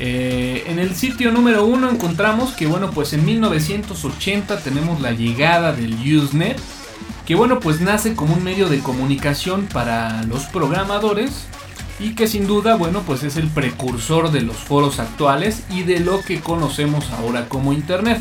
Eh, 0.00 0.64
en 0.66 0.80
el 0.80 0.96
sitio 0.96 1.30
número 1.30 1.66
1 1.66 1.88
encontramos 1.88 2.54
que 2.54 2.66
bueno, 2.66 2.90
pues 2.90 3.12
en 3.12 3.24
1980 3.24 4.58
tenemos 4.58 5.00
la 5.00 5.12
llegada 5.12 5.72
del 5.72 5.94
Usenet. 5.94 6.58
Que 7.26 7.34
bueno, 7.34 7.60
pues 7.60 7.80
nace 7.80 8.14
como 8.14 8.34
un 8.34 8.42
medio 8.42 8.68
de 8.68 8.80
comunicación 8.80 9.66
para 9.66 10.22
los 10.24 10.44
programadores 10.46 11.46
y 12.00 12.14
que 12.14 12.26
sin 12.26 12.46
duda, 12.46 12.76
bueno, 12.76 13.02
pues 13.06 13.22
es 13.22 13.36
el 13.36 13.48
precursor 13.48 14.30
de 14.32 14.40
los 14.40 14.56
foros 14.56 14.98
actuales 14.98 15.62
y 15.70 15.82
de 15.82 16.00
lo 16.00 16.22
que 16.22 16.40
conocemos 16.40 17.10
ahora 17.10 17.48
como 17.48 17.72
Internet. 17.72 18.20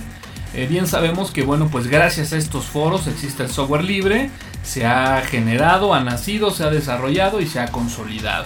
Eh, 0.54 0.68
bien 0.70 0.88
sabemos 0.88 1.32
que, 1.32 1.44
bueno, 1.44 1.70
pues 1.72 1.88
gracias 1.88 2.34
a 2.34 2.38
estos 2.38 2.66
foros 2.66 3.08
existe 3.08 3.44
el 3.44 3.50
software 3.50 3.84
libre, 3.84 4.32
se 4.64 4.86
ha 4.86 5.22
generado, 5.22 5.94
ha 5.94 6.02
nacido, 6.02 6.52
se 6.52 6.64
ha 6.64 6.70
desarrollado 6.70 7.40
y 7.40 7.48
se 7.48 7.60
ha 7.60 7.72
consolidado. 7.72 8.46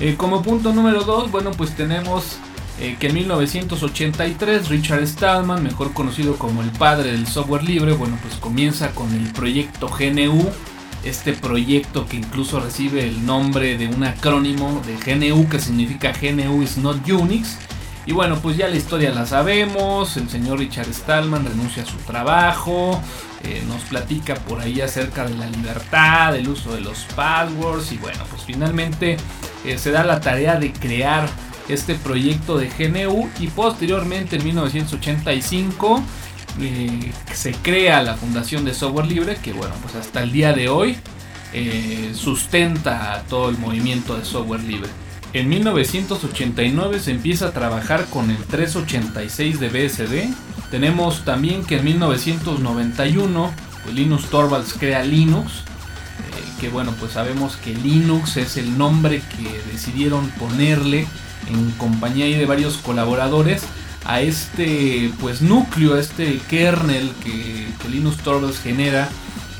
Eh, 0.00 0.16
como 0.16 0.42
punto 0.42 0.72
número 0.72 1.04
2, 1.04 1.30
bueno, 1.30 1.52
pues 1.52 1.74
tenemos 1.74 2.38
eh, 2.82 2.96
que 2.98 3.06
en 3.06 3.14
1983 3.14 4.68
Richard 4.68 5.06
Stallman, 5.06 5.62
mejor 5.62 5.92
conocido 5.92 6.36
como 6.36 6.62
el 6.62 6.70
padre 6.70 7.12
del 7.12 7.28
software 7.28 7.62
libre, 7.62 7.92
bueno, 7.92 8.18
pues 8.20 8.34
comienza 8.34 8.90
con 8.90 9.14
el 9.14 9.32
proyecto 9.32 9.86
GNU 9.86 10.50
este 11.04 11.32
proyecto 11.32 12.06
que 12.06 12.16
incluso 12.16 12.58
recibe 12.58 13.06
el 13.06 13.24
nombre 13.24 13.78
de 13.78 13.86
un 13.86 14.02
acrónimo 14.02 14.82
de 14.84 14.96
GNU 14.96 15.48
que 15.48 15.60
significa 15.60 16.12
GNU 16.12 16.60
is 16.60 16.76
not 16.76 17.08
Unix. 17.08 17.56
Y 18.04 18.12
bueno, 18.14 18.40
pues 18.42 18.56
ya 18.56 18.66
la 18.66 18.74
historia 18.74 19.12
la 19.12 19.26
sabemos, 19.26 20.16
el 20.16 20.28
señor 20.28 20.58
Richard 20.58 20.92
Stallman 20.92 21.44
renuncia 21.44 21.84
a 21.84 21.86
su 21.86 21.98
trabajo, 21.98 23.00
eh, 23.44 23.62
nos 23.68 23.82
platica 23.82 24.34
por 24.34 24.58
ahí 24.58 24.80
acerca 24.80 25.24
de 25.24 25.36
la 25.36 25.46
libertad, 25.46 26.32
del 26.32 26.48
uso 26.48 26.74
de 26.74 26.80
los 26.80 27.04
passwords 27.14 27.92
y 27.92 27.98
bueno, 27.98 28.24
pues 28.28 28.42
finalmente 28.42 29.18
eh, 29.64 29.78
se 29.78 29.92
da 29.92 30.02
la 30.02 30.20
tarea 30.20 30.56
de 30.56 30.72
crear 30.72 31.28
este 31.68 31.94
proyecto 31.94 32.58
de 32.58 32.68
GNU 32.68 33.28
y 33.38 33.48
posteriormente 33.48 34.36
en 34.36 34.44
1985 34.44 36.02
eh, 36.60 37.12
se 37.32 37.52
crea 37.52 38.02
la 38.02 38.14
Fundación 38.14 38.64
de 38.64 38.74
Software 38.74 39.06
Libre, 39.06 39.36
que 39.36 39.52
bueno, 39.52 39.74
pues 39.82 39.94
hasta 39.94 40.22
el 40.22 40.32
día 40.32 40.52
de 40.52 40.68
hoy 40.68 40.96
eh, 41.54 42.12
sustenta 42.14 43.22
todo 43.28 43.48
el 43.48 43.58
movimiento 43.58 44.16
de 44.16 44.24
software 44.24 44.62
libre. 44.64 44.88
En 45.34 45.48
1989 45.48 46.98
se 46.98 47.10
empieza 47.10 47.48
a 47.48 47.52
trabajar 47.52 48.06
con 48.06 48.30
el 48.30 48.36
386 48.36 49.60
de 49.60 49.68
BSD. 49.68 50.70
Tenemos 50.70 51.24
también 51.24 51.64
que 51.64 51.76
en 51.76 51.84
1991 51.84 53.50
pues 53.82 53.94
Linus 53.94 54.26
Torvalds 54.26 54.74
crea 54.78 55.02
Linux. 55.02 55.52
Eh, 55.52 56.60
que 56.60 56.68
bueno, 56.68 56.94
pues 57.00 57.12
sabemos 57.12 57.56
que 57.56 57.74
Linux 57.74 58.36
es 58.36 58.58
el 58.58 58.76
nombre 58.76 59.22
que 59.36 59.72
decidieron 59.72 60.28
ponerle 60.32 61.06
en 61.48 61.70
compañía 61.72 62.26
de 62.26 62.46
varios 62.46 62.76
colaboradores 62.78 63.62
a 64.04 64.20
este 64.20 65.12
pues 65.20 65.42
núcleo, 65.42 65.94
a 65.94 66.00
este 66.00 66.38
kernel 66.48 67.12
que, 67.22 67.62
Linus 67.88 68.16
Torvalds 68.18 68.58
genera 68.58 69.08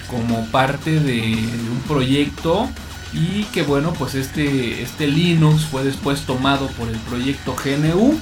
como 0.08 0.46
parte 0.46 1.00
de, 1.00 1.20
un 1.20 1.82
proyecto 1.86 2.68
y 3.12 3.44
que 3.52 3.62
bueno 3.62 3.92
pues 3.92 4.14
este, 4.14 4.82
este 4.82 5.06
Linux 5.06 5.64
fue 5.64 5.84
después 5.84 6.22
tomado 6.22 6.68
por 6.68 6.88
el 6.88 6.96
proyecto 6.98 7.54
GNU 7.54 8.18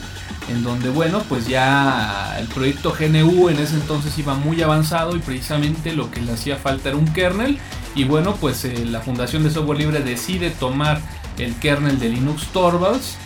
en 0.49 0.65
donde 0.65 0.89
bueno 0.89 1.23
pues 1.29 1.47
ya 1.47 2.37
el 2.41 2.49
proyecto 2.49 2.93
GNU 2.99 3.51
en 3.51 3.59
ese 3.59 3.75
entonces 3.75 4.19
iba 4.19 4.35
muy 4.35 4.61
avanzado 4.63 5.15
y 5.17 5.21
precisamente 5.21 5.93
lo 5.93 6.11
que 6.11 6.21
le 6.21 6.33
hacía 6.33 6.57
falta 6.57 6.89
era 6.89 6.99
un 6.99 7.07
kernel 7.13 7.59
y 7.95 8.05
bueno 8.05 8.35
pues 8.35 8.65
eh, 8.65 8.85
la 8.87 9.01
Fundación 9.01 9.45
de 9.45 9.51
Software 9.51 9.79
Libre 9.79 10.01
decide 10.01 10.51
tomar 10.51 11.01
el 11.39 11.55
kernel 11.57 12.01
de 12.01 12.09
Linux 12.09 12.47
Torvalds 12.49 13.17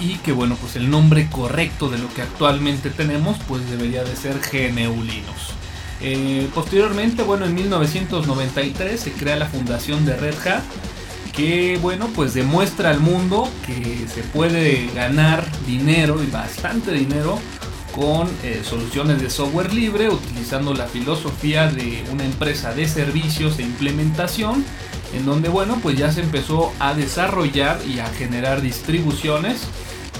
y 0.00 0.16
que 0.16 0.32
bueno 0.32 0.56
pues 0.60 0.76
el 0.76 0.90
nombre 0.90 1.28
correcto 1.30 1.88
de 1.88 1.98
lo 1.98 2.12
que 2.12 2.22
actualmente 2.22 2.90
tenemos 2.90 3.36
pues 3.46 3.68
debería 3.70 4.02
de 4.02 4.16
ser 4.16 4.40
GNU. 4.40 5.04
Eh, 6.00 6.48
posteriormente 6.54 7.22
bueno 7.22 7.44
en 7.44 7.54
1993 7.54 8.98
se 8.98 9.12
crea 9.12 9.36
la 9.36 9.46
fundación 9.46 10.06
de 10.06 10.16
Red 10.16 10.34
Hat 10.46 10.62
que 11.34 11.78
bueno 11.80 12.08
pues 12.14 12.34
demuestra 12.34 12.90
al 12.90 13.00
mundo 13.00 13.48
que 13.66 14.06
se 14.12 14.22
puede 14.22 14.88
ganar 14.94 15.46
dinero 15.66 16.22
y 16.22 16.26
bastante 16.26 16.92
dinero 16.92 17.38
con 17.94 18.28
eh, 18.42 18.62
soluciones 18.64 19.20
de 19.20 19.30
software 19.30 19.74
libre 19.74 20.08
utilizando 20.08 20.74
la 20.74 20.86
filosofía 20.86 21.68
de 21.68 22.04
una 22.12 22.24
empresa 22.24 22.72
de 22.72 22.88
servicios 22.88 23.58
e 23.58 23.62
implementación 23.62 24.64
en 25.12 25.26
donde 25.26 25.48
bueno 25.48 25.78
pues 25.82 25.96
ya 25.96 26.12
se 26.12 26.22
empezó 26.22 26.72
a 26.78 26.94
desarrollar 26.94 27.80
y 27.86 27.98
a 27.98 28.06
generar 28.06 28.60
distribuciones 28.60 29.66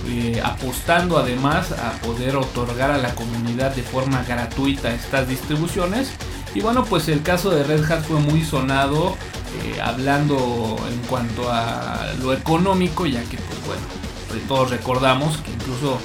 eh, 0.08 0.40
apostando 0.42 1.18
además 1.18 1.72
a 1.72 1.92
poder 2.00 2.36
otorgar 2.36 2.90
a 2.90 2.98
la 2.98 3.14
comunidad 3.14 3.74
de 3.74 3.82
forma 3.82 4.24
gratuita 4.24 4.94
estas 4.94 5.28
distribuciones. 5.28 6.12
Y 6.54 6.60
bueno, 6.60 6.84
pues 6.84 7.08
el 7.08 7.22
caso 7.22 7.50
de 7.50 7.64
Red 7.64 7.90
Hat 7.90 8.02
fue 8.02 8.18
muy 8.18 8.42
sonado 8.42 9.16
eh, 9.62 9.80
hablando 9.80 10.76
en 10.90 10.98
cuanto 11.06 11.50
a 11.50 12.12
lo 12.22 12.32
económico, 12.32 13.06
ya 13.06 13.22
que 13.24 13.36
pues 13.36 13.66
bueno, 13.66 13.82
pues, 14.28 14.48
todos 14.48 14.70
recordamos 14.70 15.36
que 15.38 15.52
incluso 15.52 15.98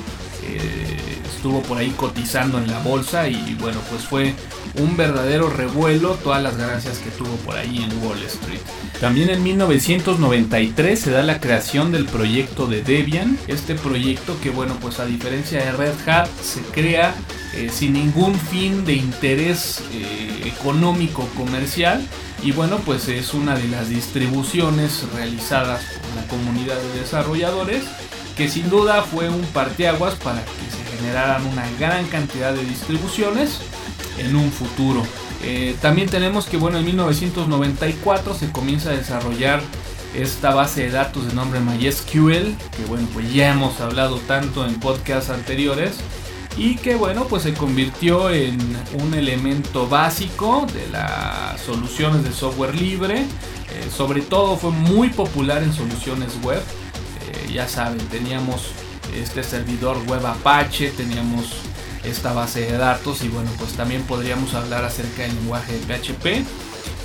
eh, 0.47 1.19
estuvo 1.45 1.61
por 1.61 1.77
ahí 1.77 1.91
cotizando 1.91 2.57
en 2.57 2.71
la 2.71 2.79
bolsa 2.79 3.27
y 3.27 3.55
bueno, 3.59 3.79
pues 3.89 4.03
fue 4.03 4.33
un 4.79 4.97
verdadero 4.97 5.49
revuelo 5.49 6.15
todas 6.23 6.41
las 6.41 6.57
ganancias 6.57 6.97
que 6.97 7.11
tuvo 7.11 7.35
por 7.45 7.55
ahí 7.55 7.83
en 7.83 8.03
Wall 8.03 8.21
Street. 8.23 8.59
También 8.99 9.29
en 9.29 9.43
1993 9.43 10.99
se 10.99 11.11
da 11.11 11.21
la 11.21 11.39
creación 11.39 11.91
del 11.91 12.05
proyecto 12.05 12.65
de 12.65 12.81
Debian, 12.81 13.37
este 13.47 13.75
proyecto 13.75 14.35
que 14.41 14.49
bueno, 14.49 14.75
pues 14.81 14.99
a 14.99 15.05
diferencia 15.05 15.63
de 15.63 15.71
Red 15.71 16.07
Hat 16.07 16.27
se 16.41 16.61
crea 16.61 17.13
eh, 17.53 17.69
sin 17.71 17.93
ningún 17.93 18.33
fin 18.33 18.83
de 18.85 18.93
interés 18.93 19.83
eh, 19.93 20.47
económico 20.47 21.27
comercial 21.37 22.01
y 22.41 22.51
bueno, 22.51 22.79
pues 22.85 23.07
es 23.07 23.33
una 23.33 23.55
de 23.55 23.67
las 23.67 23.89
distribuciones 23.89 25.03
realizadas 25.13 25.83
por 25.83 26.21
la 26.21 26.27
comunidad 26.27 26.75
de 26.75 26.99
desarrolladores 27.01 27.83
que 28.35 28.49
sin 28.49 28.69
duda 28.69 29.01
fue 29.03 29.29
un 29.29 29.41
parteaguas 29.47 30.15
para 30.15 30.43
que 30.43 30.51
se 30.71 30.97
generaran 30.97 31.45
una 31.47 31.65
gran 31.79 32.05
cantidad 32.07 32.53
de 32.53 32.63
distribuciones 32.63 33.59
en 34.17 34.35
un 34.35 34.51
futuro. 34.51 35.03
Eh, 35.43 35.75
también 35.81 36.09
tenemos 36.09 36.45
que 36.45 36.57
bueno 36.57 36.79
en 36.79 36.85
1994 36.85 38.33
se 38.33 38.51
comienza 38.51 38.89
a 38.89 38.93
desarrollar 38.93 39.61
esta 40.15 40.53
base 40.53 40.83
de 40.83 40.91
datos 40.91 41.27
de 41.27 41.33
nombre 41.33 41.59
MySQL, 41.59 42.55
que 42.75 42.85
bueno, 42.87 43.07
pues 43.13 43.33
ya 43.33 43.51
hemos 43.51 43.79
hablado 43.81 44.17
tanto 44.19 44.65
en 44.65 44.79
podcasts 44.79 45.29
anteriores 45.29 45.97
y 46.57 46.77
que 46.77 46.95
bueno, 46.95 47.25
pues 47.25 47.43
se 47.43 47.53
convirtió 47.53 48.29
en 48.29 48.57
un 49.01 49.13
elemento 49.13 49.87
básico 49.87 50.65
de 50.73 50.87
las 50.89 51.59
soluciones 51.61 52.23
de 52.23 52.31
software 52.31 52.75
libre. 52.75 53.19
Eh, 53.19 53.89
sobre 53.95 54.21
todo 54.21 54.55
fue 54.55 54.71
muy 54.71 55.09
popular 55.09 55.63
en 55.63 55.73
soluciones 55.73 56.41
web. 56.43 56.61
Eh, 57.31 57.53
ya 57.53 57.67
saben, 57.67 57.99
teníamos 58.07 58.71
este 59.15 59.43
servidor 59.43 59.97
web 60.07 60.25
Apache, 60.25 60.89
teníamos 60.91 61.45
esta 62.03 62.33
base 62.33 62.61
de 62.61 62.77
datos 62.77 63.23
y 63.23 63.29
bueno, 63.29 63.49
pues 63.57 63.73
también 63.73 64.03
podríamos 64.03 64.53
hablar 64.53 64.83
acerca 64.83 65.23
del 65.23 65.35
lenguaje 65.35 65.73
de 65.73 65.79
PHP. 65.79 66.45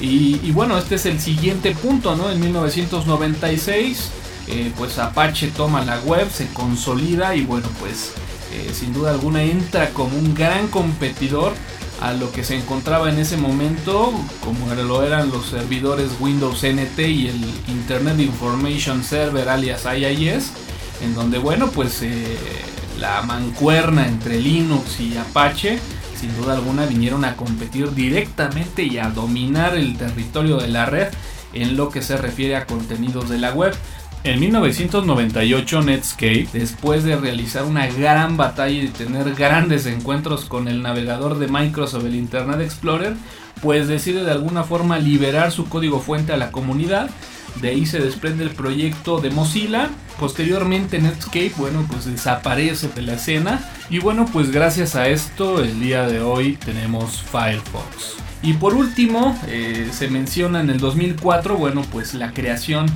Y, 0.01 0.51
bueno, 0.53 0.79
este 0.79 0.95
es 0.95 1.05
el 1.05 1.21
siguiente 1.21 1.73
punto, 1.73 2.17
¿no? 2.17 2.31
En 2.31 2.41
1996, 2.41 4.11
eh, 4.49 4.73
pues 4.77 4.99
Apache 4.99 5.49
toma 5.49 5.85
la 5.85 6.01
web, 6.01 6.31
se 6.31 6.49
consolida 6.49 7.37
y 7.37 7.45
bueno, 7.45 7.69
pues 7.79 8.13
eh, 8.53 8.73
sin 8.73 8.95
duda 8.95 9.11
alguna 9.11 9.43
entra 9.43 9.91
como 9.91 10.17
un 10.17 10.35
gran 10.35 10.69
competidor 10.69 11.53
a 12.01 12.13
lo 12.13 12.33
que 12.33 12.45
se 12.45 12.57
encontraba 12.57 13.11
en 13.11 13.19
ese 13.19 13.37
momento, 13.37 14.13
como 14.45 14.75
lo 14.75 15.03
eran 15.03 15.31
los 15.31 15.47
servidores 15.47 16.13
Windows 16.19 16.65
NT 16.65 16.99
y 16.99 17.29
el 17.29 17.45
Internet 17.69 18.19
Information 18.21 19.05
Server 19.05 19.49
alias 19.49 19.85
IIS, 19.85 20.53
en 21.03 21.15
donde 21.15 21.39
bueno, 21.39 21.71
pues 21.71 22.03
eh, 22.03 22.39
la 22.99 23.23
mancuerna 23.23 24.07
entre 24.07 24.41
Linux 24.41 25.01
y 25.01 25.17
Apache 25.17 25.79
sin 26.21 26.37
duda 26.37 26.53
alguna 26.53 26.85
vinieron 26.85 27.25
a 27.25 27.35
competir 27.35 27.95
directamente 27.95 28.83
y 28.83 28.99
a 28.99 29.09
dominar 29.09 29.75
el 29.75 29.97
territorio 29.97 30.59
de 30.59 30.69
la 30.69 30.85
red 30.85 31.09
en 31.55 31.79
lo 31.79 31.89
que 31.89 32.03
se 32.03 32.19
refiere 32.19 32.57
a 32.57 32.67
contenidos 32.67 33.31
de 33.31 33.39
la 33.39 33.53
web. 33.53 33.75
En 34.23 34.39
1998 34.39 35.83
Netscape, 35.83 36.49
después 36.53 37.05
de 37.05 37.17
realizar 37.17 37.65
una 37.65 37.87
gran 37.87 38.37
batalla 38.37 38.83
y 38.83 38.89
tener 38.89 39.35
grandes 39.35 39.87
encuentros 39.87 40.45
con 40.45 40.69
el 40.69 40.83
navegador 40.83 41.39
de 41.39 41.49
Microsoft, 41.49 42.05
el 42.05 42.15
Internet 42.15 42.61
Explorer, 42.61 43.15
pues 43.63 43.89
decide 43.89 44.25
de 44.25 44.31
alguna 44.31 44.65
forma 44.65 44.99
liberar 44.99 45.53
su 45.53 45.69
código 45.69 46.01
fuente 46.01 46.33
a 46.33 46.37
la 46.37 46.53
comunidad 46.53 47.11
de 47.57 47.69
ahí 47.69 47.85
se 47.85 47.99
desprende 47.99 48.45
el 48.45 48.51
proyecto 48.51 49.21
de 49.21 49.31
Mozilla. 49.31 49.91
Posteriormente 50.19 50.99
Netscape, 50.99 51.53
bueno, 51.57 51.87
pues 51.91 52.07
desaparece 52.07 52.89
de 52.89 53.03
la 53.03 53.15
escena. 53.15 53.61
Y 53.91 53.99
bueno, 53.99 54.27
pues 54.33 54.51
gracias 54.51 54.97
a 54.97 55.09
esto, 55.09 55.63
el 55.63 55.81
día 55.81 56.07
de 56.07 56.21
hoy 56.21 56.57
tenemos 56.57 57.23
Firefox. 57.23 58.17
Y 58.43 58.55
por 58.55 58.75
último, 58.75 59.39
eh, 59.49 59.91
se 59.93 60.09
menciona 60.09 60.61
en 60.61 60.71
el 60.71 60.79
2004, 60.79 61.57
bueno, 61.57 61.83
pues 61.91 62.15
la 62.15 62.33
creación 62.33 62.87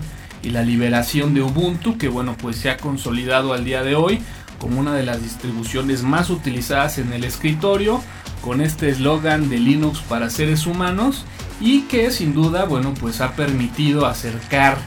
y 0.44 0.50
la 0.50 0.62
liberación 0.62 1.34
de 1.34 1.42
Ubuntu, 1.42 1.98
que 1.98 2.08
bueno, 2.08 2.36
pues 2.36 2.56
se 2.56 2.70
ha 2.70 2.76
consolidado 2.76 3.52
al 3.52 3.64
día 3.64 3.82
de 3.82 3.94
hoy 3.94 4.20
como 4.58 4.80
una 4.80 4.94
de 4.94 5.02
las 5.02 5.22
distribuciones 5.22 6.02
más 6.02 6.30
utilizadas 6.30 6.98
en 6.98 7.12
el 7.12 7.24
escritorio, 7.24 8.00
con 8.40 8.60
este 8.60 8.88
eslogan 8.88 9.48
de 9.48 9.58
Linux 9.58 10.00
para 10.00 10.30
seres 10.30 10.66
humanos 10.66 11.24
y 11.60 11.82
que 11.82 12.10
sin 12.10 12.34
duda, 12.34 12.64
bueno, 12.64 12.94
pues 12.98 13.20
ha 13.20 13.32
permitido 13.36 14.06
acercar 14.06 14.78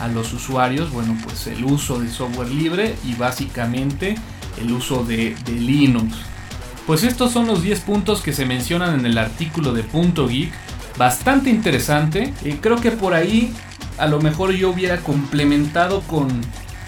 a 0.00 0.08
los 0.08 0.32
usuarios, 0.32 0.90
bueno, 0.90 1.16
pues 1.22 1.46
el 1.46 1.64
uso 1.64 2.00
de 2.00 2.08
software 2.08 2.50
libre 2.50 2.94
y 3.04 3.14
básicamente 3.14 4.16
el 4.60 4.72
uso 4.72 5.04
de, 5.04 5.36
Linux. 5.46 6.16
Pues 6.86 7.04
estos 7.04 7.32
son 7.32 7.46
los 7.46 7.62
10 7.62 7.80
puntos 7.80 8.22
que 8.22 8.32
se 8.32 8.44
mencionan 8.44 8.98
en 8.98 9.06
el 9.06 9.16
artículo 9.18 9.72
de 9.72 9.84
Punto 9.84 10.26
Geek, 10.26 10.52
bastante 10.98 11.50
interesante. 11.50 12.34
y 12.44 12.52
creo 12.54 12.76
que 12.76 12.90
por 12.90 13.14
ahí 13.14 13.54
a 13.98 14.06
lo 14.06 14.20
mejor 14.20 14.52
yo 14.52 14.70
hubiera 14.70 14.98
complementado 14.98 16.00
con 16.02 16.28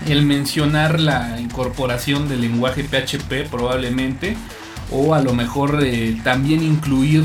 el 0.07 0.25
mencionar 0.25 1.01
la 1.01 1.41
incorporación 1.41 2.29
del 2.29 2.43
lenguaje 2.43 2.85
PHP 2.85 3.49
probablemente 3.51 4.37
o 4.91 5.15
a 5.15 5.21
lo 5.21 5.33
mejor 5.33 5.81
eh, 5.83 6.19
también 6.25 6.63
incluir 6.63 7.25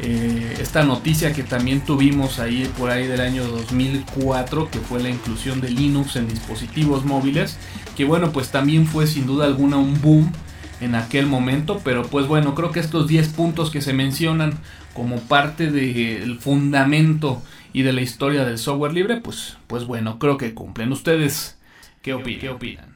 eh, 0.00 0.58
esta 0.60 0.84
noticia 0.84 1.32
que 1.32 1.42
también 1.42 1.80
tuvimos 1.80 2.38
ahí 2.38 2.70
por 2.78 2.90
ahí 2.90 3.06
del 3.06 3.20
año 3.20 3.44
2004 3.44 4.70
que 4.70 4.78
fue 4.78 5.00
la 5.02 5.10
inclusión 5.10 5.60
de 5.60 5.70
Linux 5.70 6.16
en 6.16 6.28
dispositivos 6.28 7.04
móviles 7.04 7.56
que 7.96 8.04
bueno 8.04 8.32
pues 8.32 8.50
también 8.50 8.86
fue 8.86 9.06
sin 9.06 9.26
duda 9.26 9.46
alguna 9.46 9.76
un 9.76 10.00
boom 10.00 10.32
en 10.80 10.94
aquel 10.94 11.26
momento 11.26 11.80
pero 11.84 12.02
pues 12.04 12.26
bueno 12.26 12.54
creo 12.54 12.70
que 12.70 12.80
estos 12.80 13.06
10 13.08 13.28
puntos 13.30 13.70
que 13.70 13.80
se 13.80 13.92
mencionan 13.92 14.54
como 14.94 15.20
parte 15.20 15.70
del 15.70 16.38
fundamento 16.38 17.42
y 17.72 17.82
de 17.82 17.92
la 17.92 18.00
historia 18.00 18.44
del 18.44 18.58
software 18.58 18.92
libre 18.92 19.20
pues 19.20 19.56
pues 19.66 19.84
bueno 19.84 20.18
creo 20.18 20.36
que 20.38 20.54
cumplen. 20.54 20.92
Ustedes 20.92 21.58
qué 22.02 22.14
opinan, 22.14 22.40
¿Qué 22.40 22.48
opinan? 22.48 22.92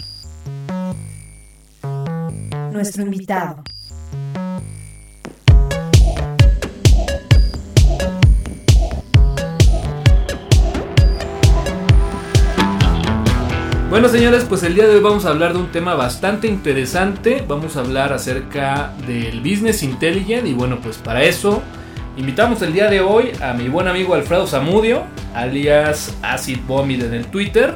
nuestro 2.73 3.03
invitado 3.03 3.63
Bueno 13.93 14.09
señores, 14.09 14.47
pues 14.49 14.63
el 14.63 14.75
día 14.75 14.87
de 14.87 14.95
hoy 14.95 15.03
vamos 15.03 15.27
a 15.27 15.29
hablar 15.29 15.53
de 15.53 15.59
un 15.59 15.71
tema 15.71 15.95
bastante 15.95 16.49
interesante. 16.49 17.45
Vamos 17.47 17.77
a 17.77 17.81
hablar 17.81 18.15
acerca 18.15 18.95
del 19.07 19.41
Business 19.41 19.83
Intelligence 19.83 20.49
y 20.49 20.55
bueno, 20.55 20.79
pues 20.83 20.97
para 20.97 21.25
eso 21.25 21.63
invitamos 22.17 22.63
el 22.63 22.73
día 22.73 22.89
de 22.89 23.03
hoy 23.03 23.33
a 23.43 23.53
mi 23.53 23.69
buen 23.69 23.89
amigo 23.89 24.15
Alfredo 24.15 24.47
Zamudio, 24.47 25.03
alias 25.35 26.17
Acid 26.23 26.61
Vomit 26.67 27.03
en 27.03 27.13
el 27.13 27.27
Twitter. 27.27 27.75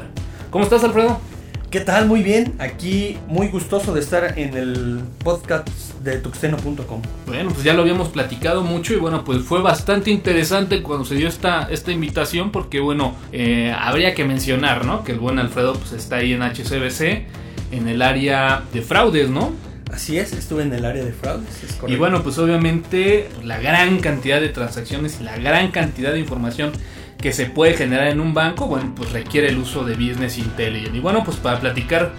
¿Cómo 0.49 0.63
estás 0.63 0.83
Alfredo? 0.83 1.21
¿Qué 1.69 1.81
tal? 1.81 2.07
Muy 2.07 2.23
bien. 2.23 2.55
Aquí 2.59 3.17
muy 3.27 3.49
gustoso 3.49 3.93
de 3.93 3.99
estar 3.99 4.39
en 4.39 4.55
el 4.55 5.01
podcast 5.21 5.67
de 6.01 6.17
tuxteno.com. 6.17 7.01
Bueno, 7.25 7.49
pues 7.51 7.65
ya 7.65 7.73
lo 7.73 7.81
habíamos 7.81 8.07
platicado 8.07 8.63
mucho 8.63 8.93
y 8.93 8.95
bueno, 8.95 9.25
pues 9.25 9.43
fue 9.43 9.61
bastante 9.61 10.09
interesante 10.09 10.81
cuando 10.81 11.03
se 11.03 11.15
dio 11.15 11.27
esta, 11.27 11.67
esta 11.69 11.91
invitación 11.91 12.53
porque 12.53 12.79
bueno, 12.79 13.15
eh, 13.33 13.75
habría 13.77 14.15
que 14.15 14.23
mencionar, 14.23 14.85
¿no? 14.85 15.03
Que 15.03 15.11
el 15.11 15.19
buen 15.19 15.39
Alfredo 15.39 15.73
pues 15.73 15.91
está 15.91 16.17
ahí 16.17 16.31
en 16.31 16.41
HCBC, 16.41 17.25
en 17.73 17.89
el 17.89 18.01
área 18.01 18.63
de 18.71 18.81
fraudes, 18.81 19.29
¿no? 19.29 19.51
Así 19.91 20.17
es, 20.17 20.31
estuve 20.31 20.63
en 20.63 20.71
el 20.71 20.85
área 20.85 21.03
de 21.03 21.11
fraudes. 21.11 21.49
y 21.85 21.95
bueno, 21.97 22.23
pues 22.23 22.37
obviamente 22.37 23.27
la 23.43 23.59
gran 23.59 23.99
cantidad 23.99 24.39
de 24.39 24.49
transacciones 24.49 25.17
y 25.19 25.25
la 25.25 25.37
gran 25.37 25.71
cantidad 25.71 26.13
de 26.13 26.19
información 26.19 26.71
que 27.19 27.33
se 27.33 27.45
puede 27.47 27.73
generar 27.73 28.07
en 28.07 28.19
un 28.19 28.33
banco, 28.33 28.67
bueno, 28.67 28.93
pues 28.95 29.11
requiere 29.11 29.49
el 29.49 29.57
uso 29.57 29.83
de 29.83 29.95
Business 29.95 30.37
Intelligence. 30.37 30.95
Y 30.95 30.99
bueno, 30.99 31.23
pues 31.23 31.37
para 31.37 31.59
platicar 31.59 32.13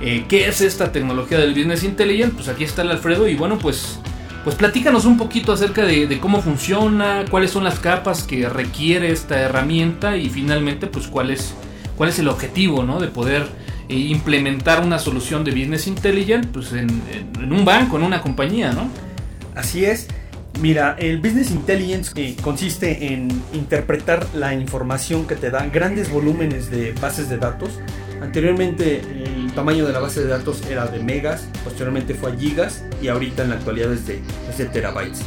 eh, 0.00 0.24
qué 0.28 0.48
es 0.48 0.60
esta 0.60 0.90
tecnología 0.90 1.38
del 1.38 1.54
Business 1.54 1.84
Intelligence, 1.84 2.34
pues 2.34 2.48
aquí 2.48 2.64
está 2.64 2.82
el 2.82 2.90
Alfredo 2.90 3.28
y 3.28 3.36
bueno, 3.36 3.58
pues, 3.58 4.00
pues 4.42 4.56
platícanos 4.56 5.04
un 5.04 5.16
poquito 5.16 5.52
acerca 5.52 5.84
de, 5.84 6.18
cómo 6.20 6.42
funciona, 6.42 7.24
cuáles 7.30 7.52
son 7.52 7.62
las 7.62 7.78
capas 7.78 8.24
que 8.24 8.48
requiere 8.48 9.12
esta 9.12 9.38
herramienta 9.38 10.16
y 10.16 10.28
finalmente 10.28 10.88
pues 10.88 11.06
cuál 11.06 11.30
es, 11.30 11.54
cuál 11.96 12.08
es 12.08 12.18
el 12.18 12.26
objetivo, 12.26 12.82
¿no? 12.82 12.98
De 12.98 13.06
poder 13.06 13.46
eh, 13.88 13.94
implementar 13.94 14.82
una 14.82 14.98
solución 14.98 15.44
de 15.44 15.52
Business 15.52 15.86
Intelligence 15.86 16.48
pues 16.52 16.72
en, 16.72 16.88
en 17.38 17.52
un 17.52 17.64
banco, 17.64 17.96
en 17.96 18.02
una 18.02 18.20
compañía, 18.20 18.72
¿no? 18.72 18.88
Así 19.54 19.84
es. 19.84 20.08
Mira, 20.60 20.96
el 20.98 21.18
Business 21.18 21.50
Intelligence 21.50 22.12
eh, 22.14 22.36
consiste 22.40 23.12
en 23.12 23.28
interpretar 23.52 24.26
la 24.34 24.54
información 24.54 25.26
que 25.26 25.34
te 25.34 25.50
da 25.50 25.66
grandes 25.66 26.10
volúmenes 26.10 26.70
de 26.70 26.92
bases 26.92 27.28
de 27.28 27.38
datos. 27.38 27.80
Anteriormente 28.20 29.00
el 29.00 29.52
tamaño 29.54 29.86
de 29.86 29.92
la 29.92 29.98
base 29.98 30.20
de 30.20 30.28
datos 30.28 30.62
era 30.70 30.86
de 30.86 31.02
megas, 31.02 31.48
posteriormente 31.64 32.14
fue 32.14 32.30
a 32.30 32.36
gigas 32.36 32.84
y 33.02 33.08
ahorita 33.08 33.42
en 33.42 33.50
la 33.50 33.56
actualidad 33.56 33.92
es 33.92 34.06
de, 34.06 34.22
terabytes. 34.66 35.22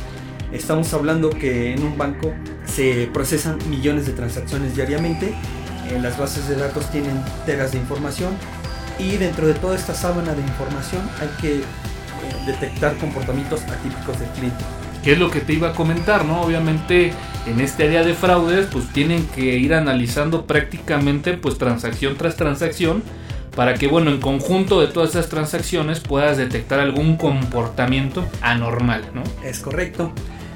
Estamos 0.53 0.93
hablando 0.93 1.29
que 1.31 1.73
en 1.73 1.83
un 1.83 1.97
banco 1.97 2.33
se 2.65 3.09
procesan 3.11 3.57
millones 3.69 4.05
de 4.05 4.13
transacciones 4.13 4.75
diariamente, 4.75 5.35
eh, 5.89 5.99
las 6.01 6.17
bases 6.17 6.47
de 6.47 6.55
datos 6.55 6.89
tienen 6.91 7.21
teras 7.45 7.73
de 7.73 7.79
información 7.79 8.37
y 8.97 9.17
dentro 9.17 9.47
de 9.47 9.55
toda 9.55 9.75
esta 9.75 9.93
sábana 9.93 10.33
de 10.33 10.41
información 10.41 11.01
hay 11.19 11.27
que 11.41 11.57
eh, 11.57 11.63
detectar 12.47 12.95
comportamientos 12.97 13.61
atípicos 13.63 14.17
del 14.17 14.29
cliente. 14.29 14.63
¿Qué 15.05 15.11
es 15.11 15.19
lo 15.19 15.29
que 15.29 15.39
te 15.39 15.53
iba 15.53 15.69
a 15.69 15.73
comentar, 15.73 16.25
no? 16.25 16.41
Obviamente 16.41 17.13
en 17.45 17.61
este 17.61 17.83
área 17.83 18.03
de 18.03 18.15
fraudes 18.15 18.65
pues 18.71 18.91
tienen 18.91 19.23
que 19.27 19.59
ir 19.59 19.75
analizando 19.75 20.47
prácticamente 20.47 21.37
pues 21.37 21.59
transacción 21.59 22.15
tras 22.17 22.35
transacción 22.37 23.03
para 23.55 23.75
que 23.75 23.85
bueno 23.85 24.09
en 24.09 24.19
conjunto 24.19 24.81
de 24.81 24.87
todas 24.87 25.11
esas 25.11 25.29
transacciones 25.29 25.99
puedas 25.99 26.37
detectar 26.37 26.79
algún 26.79 27.17
comportamiento 27.17 28.27
anormal, 28.41 29.03
¿no? 29.13 29.21
Es 29.47 29.59
correcto. 29.59 30.11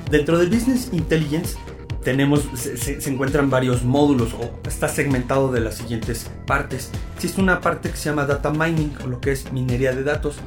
Dentro 0.10 0.40
del 0.40 0.50
Business 0.50 0.90
Intelligence 0.94 1.56
tenemos, 2.04 2.48
se, 2.56 2.98
encuentran 3.08 3.52
varios 3.52 3.84
módulos 3.84 4.34
o 4.34 4.50
está 4.68 4.88
segmentado 4.88 5.52
de 5.52 5.60
las 5.60 5.76
siguientes 5.76 6.32
partes. 6.48 6.90
Existe 7.16 7.40
una 7.40 7.62
parte 7.62 7.92
que 7.92 7.98
se 7.98 8.10
llama 8.10 8.26
data 8.26 8.50
mining 8.50 8.94
o 9.04 9.08
lo 9.08 9.22
que 9.22 9.32
es 9.32 9.52
minería 9.52 9.92
de 9.92 10.04
datos. 10.04 10.38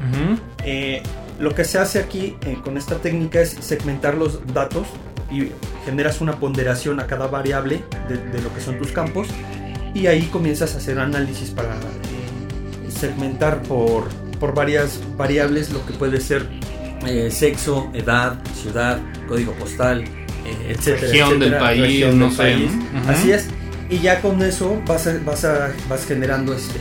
Lo 1.39 1.55
que 1.55 1.65
se 1.65 1.79
hace 1.79 1.99
aquí 1.99 2.37
eh, 2.47 2.57
con 2.63 2.77
esta 2.77 2.97
técnica 2.97 3.41
es 3.41 3.51
segmentar 3.61 4.15
los 4.15 4.41
datos 4.55 4.87
y 5.31 5.49
generas 5.85 6.21
una 6.21 6.37
ponderación 6.39 7.01
a 7.01 7.07
cada 7.07 7.27
variable 7.27 7.83
de, 8.09 8.43
lo 8.43 8.53
que 8.55 8.61
son 8.61 8.79
tus 8.79 8.93
campos 8.93 9.29
y 9.95 10.07
ahí 10.07 10.23
comienzas 10.27 10.75
a 10.75 10.79
hacer 10.79 10.99
análisis 10.99 11.51
para 11.51 11.75
eh, 11.75 12.91
segmentar 12.91 13.63
por, 13.63 14.05
por 14.39 14.55
varias 14.55 15.01
variables 15.17 15.71
lo 15.73 15.85
que 15.87 15.93
puede 15.95 16.21
ser 16.21 16.47
eh, 17.07 17.31
sexo, 17.31 17.91
edad, 17.95 18.39
ciudad, 18.63 18.99
código 19.27 19.53
postal, 19.55 20.03
eh, 20.05 20.07
etcétera. 20.77 21.09
Región 21.09 21.41
del 21.41 21.57
país, 21.57 21.81
región 21.83 22.19
no 22.19 22.27
del 22.27 22.35
sé. 22.37 22.43
país. 22.43 22.71
Así 23.09 23.33
es. 23.33 23.49
Y 23.91 23.99
ya 23.99 24.21
con 24.21 24.41
eso 24.43 24.81
vas, 24.87 25.07
a- 25.07 25.19
vas, 25.25 25.45
a- 25.45 25.73
vas 25.89 26.07
generando 26.07 26.55
este, 26.55 26.79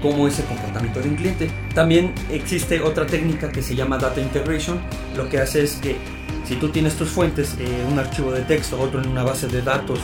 cómo 0.00 0.28
es 0.28 0.38
el 0.38 0.44
de 0.82 1.08
un 1.08 1.16
cliente. 1.16 1.50
También 1.74 2.12
existe 2.30 2.80
otra 2.80 3.06
técnica 3.06 3.50
que 3.50 3.62
se 3.62 3.74
llama 3.74 3.98
Data 3.98 4.20
Integration. 4.20 4.78
Lo 5.16 5.28
que 5.28 5.38
hace 5.38 5.62
es 5.62 5.74
que 5.76 5.96
si 6.46 6.56
tú 6.56 6.68
tienes 6.70 6.94
tus 6.96 7.08
fuentes, 7.08 7.56
eh, 7.58 7.84
un 7.90 7.98
archivo 7.98 8.32
de 8.32 8.42
texto, 8.42 8.78
otro 8.80 9.00
en 9.02 9.08
una 9.08 9.22
base 9.22 9.46
de 9.48 9.62
datos 9.62 9.98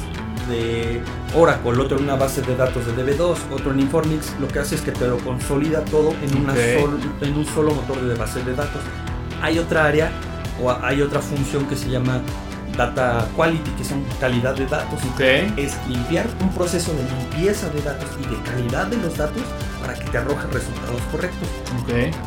de 0.49 1.01
Oracle, 1.37 1.73
otro 1.81 1.99
en 1.99 2.05
una 2.05 2.17
base 2.17 2.41
de 2.43 2.57
datos 2.57 2.85
de 2.87 2.93
DB2, 2.95 3.37
otro 3.53 3.73
en 3.73 3.81
Informix, 3.81 4.33
lo 4.41 4.49
que 4.49 4.59
hace 4.59 4.75
es 4.77 4.81
que 4.81 4.91
te 4.93 5.07
lo 5.07 5.19
consolida 5.19 5.85
todo 5.85 6.15
en, 6.23 6.37
una 6.43 6.53
Ok. 6.53 6.59
sol- 6.81 7.01
en 7.21 7.37
un 7.37 7.47
solo 7.47 7.75
motor 7.75 8.01
de 8.01 8.15
base 8.15 8.43
de 8.43 8.55
datos. 8.55 8.81
Hay 9.43 9.59
otra 9.59 9.85
área 9.87 10.11
o 10.63 10.71
hay 10.71 11.03
otra 11.03 11.21
función 11.21 11.67
que 11.67 11.77
se 11.77 11.89
llama 11.91 12.21
Data 12.81 13.29
Quality, 13.37 13.71
que 13.73 13.85
son 13.85 14.03
calidad 14.19 14.55
de 14.55 14.65
datos. 14.65 14.99
Es 15.59 15.77
limpiar 15.87 16.27
un 16.41 16.49
proceso 16.55 16.93
de 16.95 17.03
limpieza 17.03 17.69
de 17.69 17.83
datos 17.83 18.09
y 18.19 18.27
de 18.35 18.41
calidad 18.43 18.87
de 18.87 18.97
los 18.97 19.19
datos 19.19 19.43
para 19.83 19.93
que 19.95 20.05
te 20.09 20.17
arroje 20.17 20.47
resultados 20.47 21.03
correctos. 21.13 21.47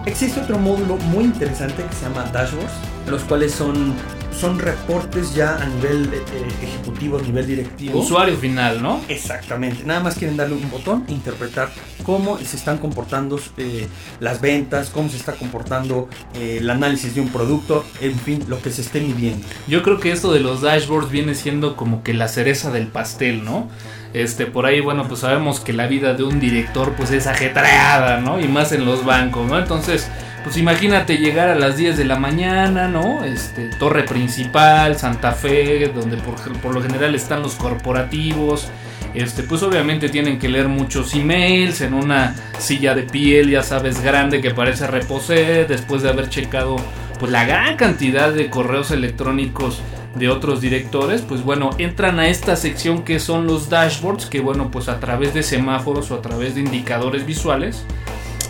Existe 0.05 0.41
otro 0.41 0.59
módulo 0.59 0.97
muy 0.97 1.23
interesante 1.23 1.83
que 1.83 1.95
se 1.95 2.03
llama 2.07 2.25
Dashboards, 2.31 2.71
los 3.09 3.23
cuales 3.23 3.51
son, 3.51 3.95
son 4.33 4.59
reportes 4.59 5.33
ya 5.35 5.55
a 5.57 5.65
nivel 5.65 6.09
eh, 6.13 6.21
ejecutivo, 6.61 7.17
a 7.17 7.21
nivel 7.21 7.47
directivo. 7.47 7.99
Usuario 7.99 8.37
final, 8.37 8.81
¿no? 8.81 9.01
Exactamente, 9.07 9.83
nada 9.83 9.99
más 10.01 10.15
quieren 10.15 10.37
darle 10.37 10.55
un 10.55 10.69
botón, 10.69 11.05
interpretar 11.07 11.69
cómo 12.03 12.37
se 12.37 12.57
están 12.57 12.77
comportando 12.77 13.39
eh, 13.57 13.87
las 14.19 14.41
ventas, 14.41 14.89
cómo 14.89 15.09
se 15.09 15.17
está 15.17 15.33
comportando 15.33 16.09
eh, 16.35 16.57
el 16.59 16.69
análisis 16.69 17.15
de 17.15 17.21
un 17.21 17.29
producto, 17.29 17.85
en 18.01 18.17
fin, 18.19 18.43
lo 18.47 18.61
que 18.61 18.71
se 18.71 18.81
esté 18.81 19.01
midiendo. 19.01 19.45
Yo 19.67 19.83
creo 19.83 19.99
que 19.99 20.11
esto 20.11 20.31
de 20.33 20.39
los 20.39 20.61
dashboards 20.61 21.09
viene 21.09 21.35
siendo 21.35 21.75
como 21.75 22.03
que 22.03 22.13
la 22.13 22.27
cereza 22.27 22.71
del 22.71 22.87
pastel, 22.87 23.43
¿no? 23.43 23.69
Este, 24.13 24.45
por 24.45 24.67
ahí, 24.67 24.79
bueno, 24.79 25.07
pues 25.07 25.21
sabemos 25.21 25.59
que 25.59 25.73
la 25.73 25.87
vida 25.87 26.13
de 26.13 26.23
un 26.23 26.39
director 26.39 26.93
pues 26.95 27.09
es 27.11 27.25
ajetreada, 27.25 28.19
¿no? 28.21 28.39
Y 28.39 28.47
más 28.47 28.71
en 28.71 28.85
los 28.85 29.03
bancos, 29.03 29.49
¿no? 29.49 29.57
Entonces, 29.57 30.07
pues 30.43 30.57
imagínate 30.57 31.17
llegar 31.17 31.49
a 31.49 31.55
las 31.55 31.77
10 31.77 31.97
de 31.97 32.05
la 32.05 32.17
mañana, 32.17 32.87
¿no? 32.87 33.23
Este, 33.23 33.69
torre 33.69 34.03
principal, 34.03 34.97
Santa 34.97 35.31
Fe, 35.31 35.91
donde 35.93 36.17
por, 36.17 36.35
por 36.59 36.73
lo 36.73 36.81
general 36.81 37.15
están 37.15 37.41
los 37.41 37.55
corporativos. 37.55 38.69
Este, 39.13 39.43
pues 39.43 39.61
obviamente 39.61 40.09
tienen 40.09 40.39
que 40.39 40.49
leer 40.49 40.67
muchos 40.67 41.13
emails 41.13 41.81
en 41.81 41.93
una 41.93 42.35
silla 42.57 42.95
de 42.95 43.03
piel, 43.03 43.49
ya 43.49 43.61
sabes, 43.61 44.01
grande 44.01 44.41
que 44.41 44.51
parece 44.51 44.87
reposer, 44.87 45.67
después 45.67 46.01
de 46.01 46.09
haber 46.09 46.29
checado 46.29 46.77
pues 47.19 47.31
la 47.31 47.45
gran 47.45 47.77
cantidad 47.77 48.33
de 48.33 48.49
correos 48.49 48.91
electrónicos 48.91 49.81
de 50.15 50.29
otros 50.29 50.61
directores, 50.61 51.21
pues 51.21 51.43
bueno, 51.43 51.71
entran 51.77 52.19
a 52.19 52.27
esta 52.27 52.55
sección 52.55 53.03
que 53.03 53.19
son 53.19 53.47
los 53.47 53.69
dashboards, 53.69 54.27
que 54.27 54.41
bueno, 54.41 54.69
pues 54.69 54.89
a 54.89 54.99
través 54.99 55.33
de 55.33 55.43
semáforos 55.43 56.11
o 56.11 56.15
a 56.15 56.21
través 56.21 56.55
de 56.55 56.61
indicadores 56.61 57.25
visuales, 57.25 57.85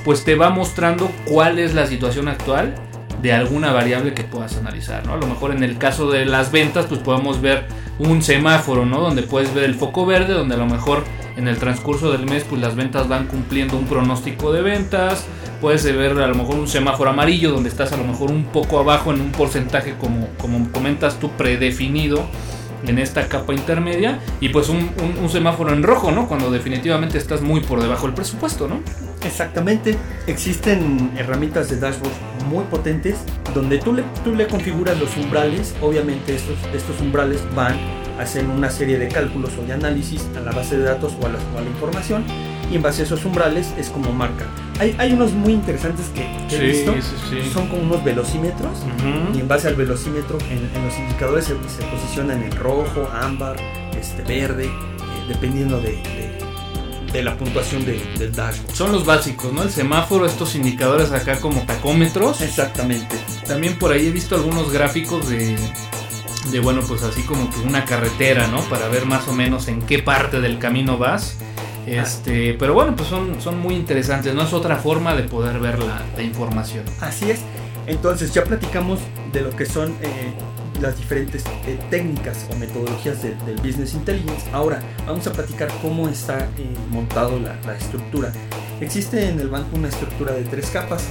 pues 0.04 0.24
te 0.24 0.36
va 0.36 0.50
mostrando 0.50 1.12
cuál 1.26 1.60
es 1.60 1.74
la 1.74 1.88
situación 1.88 2.28
actual 2.28 2.76
de 3.22 3.32
alguna 3.32 3.72
variable 3.72 4.14
que 4.14 4.24
puedas 4.24 4.58
analizar, 4.58 5.06
¿no? 5.06 5.14
A 5.14 5.18
lo 5.18 5.28
mejor 5.28 5.52
en 5.52 5.64
el 5.64 5.78
caso 5.78 6.12
de 6.12 6.26
las 6.26 6.52
ventas, 6.52 6.88
pues 6.88 7.00
podemos 7.00 7.42
ver 7.42 7.66
un 7.98 8.22
semáforo, 8.22 8.86
¿no? 8.86 9.00
Donde 9.00 9.24
puedes 9.24 9.54
ver 9.54 9.64
el 9.64 9.76
foco 9.76 10.06
verde, 10.06 10.34
donde 10.34 10.56
a 10.56 10.58
lo 10.58 10.66
mejor 10.66 11.06
en 11.38 11.48
el 11.48 11.58
transcurso 11.58 12.12
del 12.12 12.26
mes, 12.26 12.44
pues 12.48 12.62
las 12.62 12.76
ventas 12.76 13.08
van 13.08 13.28
cumpliendo 13.28 13.78
un 13.78 13.86
pronóstico 13.86 14.52
de 14.52 14.62
ventas. 14.62 15.26
Puedes 15.62 15.86
ver 15.86 16.12
a 16.20 16.28
lo 16.28 16.36
mejor 16.36 16.56
un 16.56 16.68
semáforo 16.68 17.12
amarillo, 17.12 17.52
donde 17.52 17.70
estás 17.70 17.94
a 17.94 17.98
lo 17.98 18.04
mejor 18.04 18.30
un 18.30 18.44
poco 18.44 18.80
abajo 18.80 19.14
en 19.14 19.22
un 19.22 19.32
porcentaje, 19.32 19.96
como, 19.98 20.28
como 20.38 20.70
comentas 20.74 21.18
tú, 21.20 21.30
predefinido 21.32 22.28
en 22.86 23.00
esta 23.00 23.28
capa 23.28 23.54
intermedia. 23.54 24.20
Y 24.40 24.50
pues 24.50 24.70
un, 24.70 24.92
semáforo 25.30 25.74
en 25.74 25.84
rojo, 25.84 26.12
¿no? 26.12 26.28
Cuando 26.28 26.52
definitivamente 26.52 27.18
estás 27.18 27.42
muy 27.42 27.62
por 27.62 27.82
debajo 27.82 28.06
del 28.06 28.16
presupuesto, 28.16 28.68
¿no? 28.68 28.82
Exactamente, 29.26 29.98
existen 30.28 31.12
herramientas 31.18 31.70
de 31.70 31.80
dashboard 31.80 32.12
muy 32.50 32.66
potentes 32.66 33.16
donde 33.54 33.78
tú 33.78 33.94
le, 33.94 34.04
tú 34.24 34.36
le 34.36 34.48
configuras 34.48 35.00
los 35.00 35.16
umbrales, 35.16 35.74
obviamente 35.82 36.36
estos, 36.36 36.58
estos 36.74 37.00
umbrales 37.00 37.42
van 37.56 37.78
a 38.20 38.24
hacer 38.24 38.46
una 38.46 38.70
serie 38.70 39.00
de 39.00 39.08
cálculos 39.08 39.52
o 39.58 39.66
de 39.66 39.74
análisis 39.74 40.28
a 40.36 40.42
la 40.42 40.52
base 40.52 40.78
de 40.78 40.84
datos 40.84 41.14
o 41.22 41.26
a 41.26 41.30
la, 41.30 41.40
o 41.56 41.58
a 41.58 41.62
la 41.62 41.68
información 41.68 42.26
y 42.72 42.76
en 42.76 42.82
base 42.82 43.04
a 43.04 43.06
esos 43.06 43.24
umbrales 43.26 43.74
es 43.78 43.90
como 43.90 44.12
marca. 44.12 44.46
Hay, 44.84 44.96
hay 45.00 45.14
unos 45.14 45.32
muy 45.32 45.54
interesantes 45.54 46.08
que, 46.14 46.22
que 46.50 46.56
he 46.58 46.60
visto, 46.72 46.94
son 47.54 47.68
como 47.68 47.84
unos 47.84 48.04
velocímetros 48.04 48.80
y 49.34 49.40
en 49.40 49.48
base 49.48 49.68
al 49.70 49.76
velocímetro 49.76 50.38
en, 50.50 50.70
en 50.76 50.86
los 50.86 50.98
indicadores 50.98 51.46
se, 51.46 51.54
se 51.70 51.84
posicionan 51.90 52.44
en 52.44 52.52
rojo, 52.58 53.10
ámbar, 53.14 53.56
este, 53.98 54.24
verde, 54.24 54.66
eh, 54.66 54.70
dependiendo 55.30 55.80
de, 55.80 55.92
de- 55.94 56.34
de 57.14 57.22
la 57.24 57.38
puntuación 57.38 57.86
de- 57.86 58.04
del 58.18 58.34
dashboard. 58.34 58.74
Son 58.76 58.92
los 58.92 59.06
básicos, 59.06 59.54
¿no? 59.54 59.62
El 59.62 59.70
semáforo, 59.70 60.26
estos 60.26 60.56
indicadores 60.56 61.12
acá 61.12 61.40
como 61.40 61.62
tacómetros. 61.62 62.42
Exactamente. 62.42 63.16
También 63.48 63.78
por 63.78 63.92
ahí 63.92 64.08
he 64.08 64.12
visto 64.12 64.36
algunos 64.36 64.72
gráficos 64.74 65.30
de, 65.30 65.56
de, 66.52 66.60
bueno, 66.60 66.82
pues 66.88 67.04
así 67.04 67.22
como 67.22 67.50
que 67.52 67.60
una 67.60 67.86
carretera, 67.86 68.48
¿no? 68.48 68.62
Para 68.64 68.88
ver 68.88 69.06
más 69.06 69.28
o 69.28 69.34
menos 69.34 69.68
en 69.68 69.82
qué 69.84 70.00
parte 70.00 70.42
del 70.42 70.58
camino 70.58 70.98
vas. 70.98 71.38
Este, 71.86 72.54
pero 72.56 72.74
bueno, 72.74 72.96
pues 72.96 73.10
son, 73.10 73.42
son 73.42 73.60
muy 73.60 73.76
interesantes, 73.76 74.34
¿no? 74.34 74.44
Es 74.44 74.54
otra 74.54 74.78
forma 74.78 75.16
de 75.16 75.24
poder 75.24 75.60
ver 75.60 75.80
la, 75.80 76.02
la 76.16 76.24
información. 76.24 76.84
Así 77.02 77.30
es. 77.32 77.42
Entonces 77.88 78.34
ya 78.34 78.44
platicamos 78.44 79.00
de 79.34 79.42
lo 79.42 79.50
que 79.56 79.66
son 79.66 79.90
eh, 80.02 80.34
las 80.82 80.98
diferentes 80.98 81.44
eh, 81.68 81.78
técnicas 81.90 82.48
o 82.52 82.56
metodologías 82.56 83.22
de- 83.22 83.36
del 83.46 83.58
Business 83.58 83.94
Intelligence. 83.94 84.46
Ahora 84.54 84.80
vamos 85.06 85.28
a 85.28 85.34
platicar 85.34 85.70
cómo 85.82 86.08
está 86.08 86.40
eh, 86.58 86.66
montado 86.90 87.40
la, 87.40 87.56
la 87.66 87.76
estructura. 87.76 88.32
Existe 88.80 89.28
en 89.30 89.40
el 89.40 89.50
banco 89.50 89.76
una 89.76 89.90
estructura 89.90 90.32
de 90.34 90.44
tres 90.44 90.70
capas. 90.70 91.04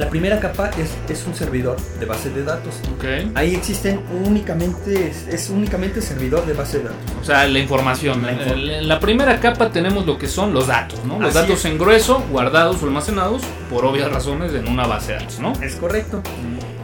La 0.00 0.08
primera 0.08 0.40
capa 0.40 0.70
es, 0.78 0.90
es 1.10 1.26
un 1.26 1.34
servidor 1.34 1.76
de 2.00 2.06
base 2.06 2.30
de 2.30 2.42
datos. 2.42 2.74
Ok. 2.96 3.04
Ahí 3.34 3.54
existen 3.54 4.00
únicamente, 4.24 5.08
es, 5.08 5.28
es 5.28 5.50
únicamente 5.50 6.00
servidor 6.00 6.46
de 6.46 6.54
base 6.54 6.78
de 6.78 6.84
datos. 6.84 6.98
O 7.20 7.24
sea, 7.24 7.46
la 7.46 7.58
información. 7.58 8.22
La 8.22 8.32
inform- 8.32 8.70
En 8.78 8.88
la 8.88 8.98
primera 8.98 9.38
capa 9.40 9.70
tenemos 9.70 10.06
lo 10.06 10.16
que 10.18 10.26
son 10.26 10.54
los 10.54 10.66
datos, 10.68 11.04
¿no? 11.04 11.20
Los 11.20 11.36
Así 11.36 11.38
datos 11.46 11.58
es. 11.60 11.64
en 11.66 11.78
grueso, 11.78 12.24
guardados 12.30 12.82
o 12.82 12.86
almacenados, 12.86 13.42
por 13.68 13.84
obvias 13.84 14.10
razones, 14.10 14.54
en 14.54 14.66
una 14.68 14.86
base 14.86 15.12
de 15.12 15.18
datos, 15.18 15.38
¿no? 15.38 15.52
Es 15.62 15.76
correcto. 15.76 16.22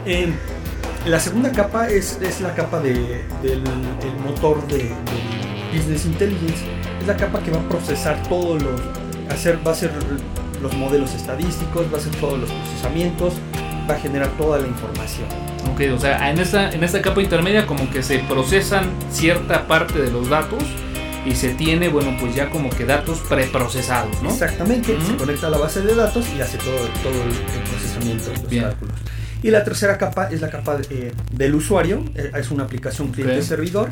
Eh, 0.05 0.31
la 1.05 1.19
segunda 1.19 1.51
capa 1.51 1.87
es, 1.89 2.19
es 2.21 2.39
la 2.41 2.53
capa 2.53 2.79
de- 2.79 3.23
del 3.41 3.63
el 3.63 4.15
motor 4.23 4.65
de, 4.67 4.91
Business 5.75 6.05
Intelligence. 6.05 6.63
Es 7.01 7.07
la 7.07 7.17
capa 7.17 7.39
que 7.41 7.51
va 7.51 7.57
a 7.59 7.67
procesar 7.67 8.21
todos 8.29 8.61
los. 8.61 8.79
Hacer, 9.29 9.57
va 9.65 9.71
a 9.71 9.73
hacer 9.73 9.91
los 10.61 10.73
modelos 10.75 11.13
estadísticos, 11.13 11.85
va 11.91 11.97
a 11.97 11.99
hacer 11.99 12.15
todos 12.15 12.39
los 12.39 12.51
procesamientos, 12.51 13.33
va 13.89 13.95
a 13.95 13.99
generar 13.99 14.29
toda 14.37 14.59
la 14.59 14.67
información. 14.67 15.27
Ok, 15.71 15.81
o 15.93 15.99
sea, 15.99 16.29
en 16.31 16.39
esta, 16.39 16.71
en 16.71 16.83
esta 16.83 17.01
capa 17.01 17.21
intermedia 17.21 17.67
como 17.67 17.89
que 17.89 18.03
se 18.03 18.19
procesan 18.19 18.89
cierta 19.11 19.67
parte 19.67 19.99
de 19.99 20.11
los 20.11 20.29
datos 20.29 20.63
y 21.25 21.35
se 21.35 21.49
tiene, 21.49 21.89
bueno, 21.89 22.15
pues 22.19 22.33
ya 22.35 22.49
como 22.49 22.69
que 22.69 22.85
datos 22.85 23.19
preprocesados, 23.27 24.21
¿no? 24.21 24.29
Exactamente, 24.29 24.93
Ujú. 24.93 25.05
se 25.05 25.15
conecta 25.17 25.47
a 25.47 25.49
la 25.49 25.57
base 25.57 25.81
de 25.81 25.93
datos 25.93 26.25
y 26.35 26.41
hace 26.41 26.57
todo, 26.57 26.77
todo 27.03 27.23
el, 27.23 27.63
procesamiento 27.69 28.29
de 28.29 28.37
los 28.37 28.49
Bien. 28.49 28.63
cálculos. 28.63 28.95
Y 29.43 29.51
la 29.51 29.63
tercera 29.63 29.97
capa 29.97 30.29
es 30.31 30.41
la 30.41 30.49
capa 30.49 30.79
eh, 30.89 31.11
del 31.33 31.55
usuario, 31.55 32.03
eh, 32.15 32.31
es 32.35 32.49
una 32.49 32.63
aplicación 32.63 33.11
cliente-servidor, 33.11 33.89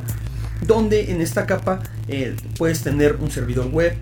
donde 0.61 1.11
en 1.11 1.21
esta 1.21 1.45
capa 1.45 1.81
eh, 2.07 2.35
puedes 2.57 2.81
tener 2.81 3.17
un 3.19 3.29
servidor 3.29 3.67
web 3.67 3.95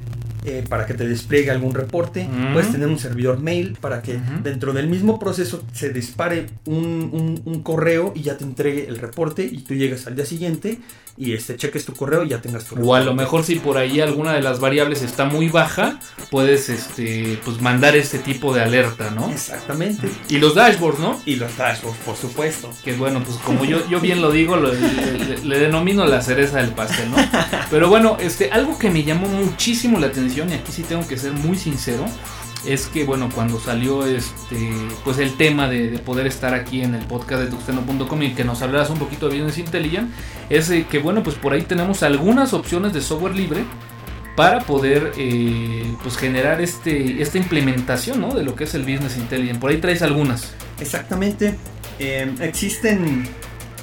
eh, 0.46 0.64
para 0.68 0.86
que 0.86 0.94
te 0.94 1.08
despliegue 1.08 1.52
algún 1.52 1.74
reporte, 1.74 2.28
puedes 2.54 2.72
tener 2.72 2.88
un 2.88 3.00
servidor 3.00 3.40
mail 3.40 3.78
para 3.80 4.02
que 4.02 4.20
dentro 4.44 4.74
del 4.74 4.88
mismo 4.88 5.20
proceso 5.20 5.64
se 5.74 5.90
dispare 5.92 6.48
un, 6.66 7.10
un- 7.14 7.42
un 7.46 7.64
correo 7.64 8.12
y 8.16 8.22
ya 8.24 8.38
te 8.38 8.44
entregue 8.44 8.88
el 8.88 8.98
reporte 8.98 9.44
y 9.44 9.60
tú 9.60 9.74
llegas 9.74 10.06
al 10.08 10.16
día 10.16 10.26
siguiente 10.26 10.80
y 11.16 11.34
este, 11.34 11.56
cheques 11.58 11.86
tu 11.86 11.94
correo 11.94 12.24
y 12.24 12.30
ya 12.30 12.42
tengas 12.42 12.66
tu 12.66 12.76
O 12.84 12.96
a 12.96 13.00
lo 13.02 13.14
mejor 13.14 13.44
si 13.44 13.56
por 13.56 13.78
ahí 13.78 14.02
alguna 14.02 14.34
de 14.34 14.42
las 14.42 14.60
variables 14.60 15.02
está 15.04 15.26
muy 15.26 15.48
baja, 15.50 16.00
puedes 16.32 16.70
este, 16.70 17.40
pues 17.46 17.62
mandar 17.62 17.96
este 17.96 18.18
tipo 18.20 18.54
de 18.54 18.62
alerta, 18.64 19.12
¿no? 19.12 19.30
Exactamente. 19.30 20.10
Y 20.30 20.38
los 20.40 20.56
dashboards, 20.56 21.00
¿no? 21.00 21.22
Y 21.26 21.36
los 21.36 21.56
dashboards, 21.56 22.00
por 22.00 22.16
supuesto. 22.16 22.72
Que 22.84 22.94
bueno, 22.94 23.22
pues 23.24 23.38
como 23.38 23.64
yo, 23.66 23.88
yo 23.90 24.00
bien 24.00 24.22
lo 24.22 24.32
digo, 24.32 24.56
lo- 24.58 24.74
le, 24.74 24.80
le- 25.20 25.38
le 25.46 25.60
denomino 25.60 26.06
la 26.06 26.22
cereza 26.22 26.58
del 26.58 26.72
pastel, 26.72 27.12
¿no? 27.12 27.18
Pero 27.70 27.90
bueno, 27.90 28.18
este, 28.20 28.50
algo 28.52 28.80
que 28.80 28.90
me 28.90 29.04
llamó 29.04 29.28
muchísimo 29.28 30.00
la 30.00 30.08
atención, 30.08 30.50
y 30.50 30.54
aquí 30.54 30.72
sí 30.72 30.82
tengo 30.84 31.08
que 31.08 31.18
ser 31.18 31.34
muy 31.34 31.58
sincero, 31.58 32.06
es 32.66 32.88
que 32.88 33.04
bueno, 33.04 33.30
cuando 33.34 33.60
salió 33.60 34.06
este, 34.06 34.72
pues 35.04 35.20
el 35.20 35.36
tema 35.36 35.68
de, 35.68 35.90
de 35.90 36.00
poder 36.00 36.28
estar 36.28 36.54
aquí 36.54 36.82
en 36.82 36.96
el 36.96 37.06
podcast 37.06 37.44
de 37.44 37.48
tuxteno.com 37.48 38.24
y 38.24 38.34
que 38.34 38.44
nos 38.44 38.62
hablaras 38.62 38.90
un 38.90 39.00
poquito 39.00 39.28
de 39.30 39.36
Business 39.36 39.58
Intelligence, 39.58 40.12
es 40.50 40.72
que 40.90 41.00
bueno, 41.00 41.24
pues 41.24 41.36
por 41.36 41.54
ahí 41.54 41.64
tenemos 41.64 42.04
algunas 42.04 42.54
opciones 42.54 42.94
de 42.94 43.02
software 43.02 43.36
libre 43.36 43.66
para 44.36 44.62
poder 44.62 45.12
eh, 45.18 45.96
pues 46.02 46.18
generar 46.18 46.62
este, 46.62 47.22
esta 47.22 47.38
implementación 47.38 48.22
¿no? 48.22 48.34
de 48.34 48.44
lo 48.44 48.56
que 48.56 48.64
es 48.64 48.74
el 48.74 48.82
Business 48.82 49.18
Intelligence. 49.18 49.60
Por 49.60 49.72
ahí 49.72 49.78
traes 49.78 50.02
algunas. 50.02 50.54
Exactamente. 50.80 51.56
Eh, 52.00 52.34
existen 52.42 53.28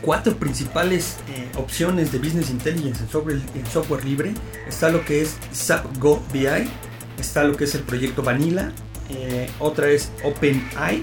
cuatro 0.03 0.37
principales 0.37 1.19
eh, 1.29 1.49
opciones 1.57 2.11
de 2.11 2.19
Business 2.19 2.51
Intelligence 2.51 3.03
en 3.03 3.09
software, 3.09 3.41
en 3.55 3.67
software, 3.67 4.05
libre. 4.05 4.33
Está 4.69 4.89
lo 4.89 5.05
que 5.05 5.23
es 5.23 5.37
SAP 5.53 5.99
Go 5.99 6.23
BI, 6.33 6.69
está 7.21 7.45
lo 7.45 7.57
que 7.57 7.65
es 7.65 7.75
el 7.75 7.83
proyecto 7.83 8.23
Vanilla, 8.23 8.73
otra 9.59 9.89
es 9.89 10.11
OpenAI 10.25 11.03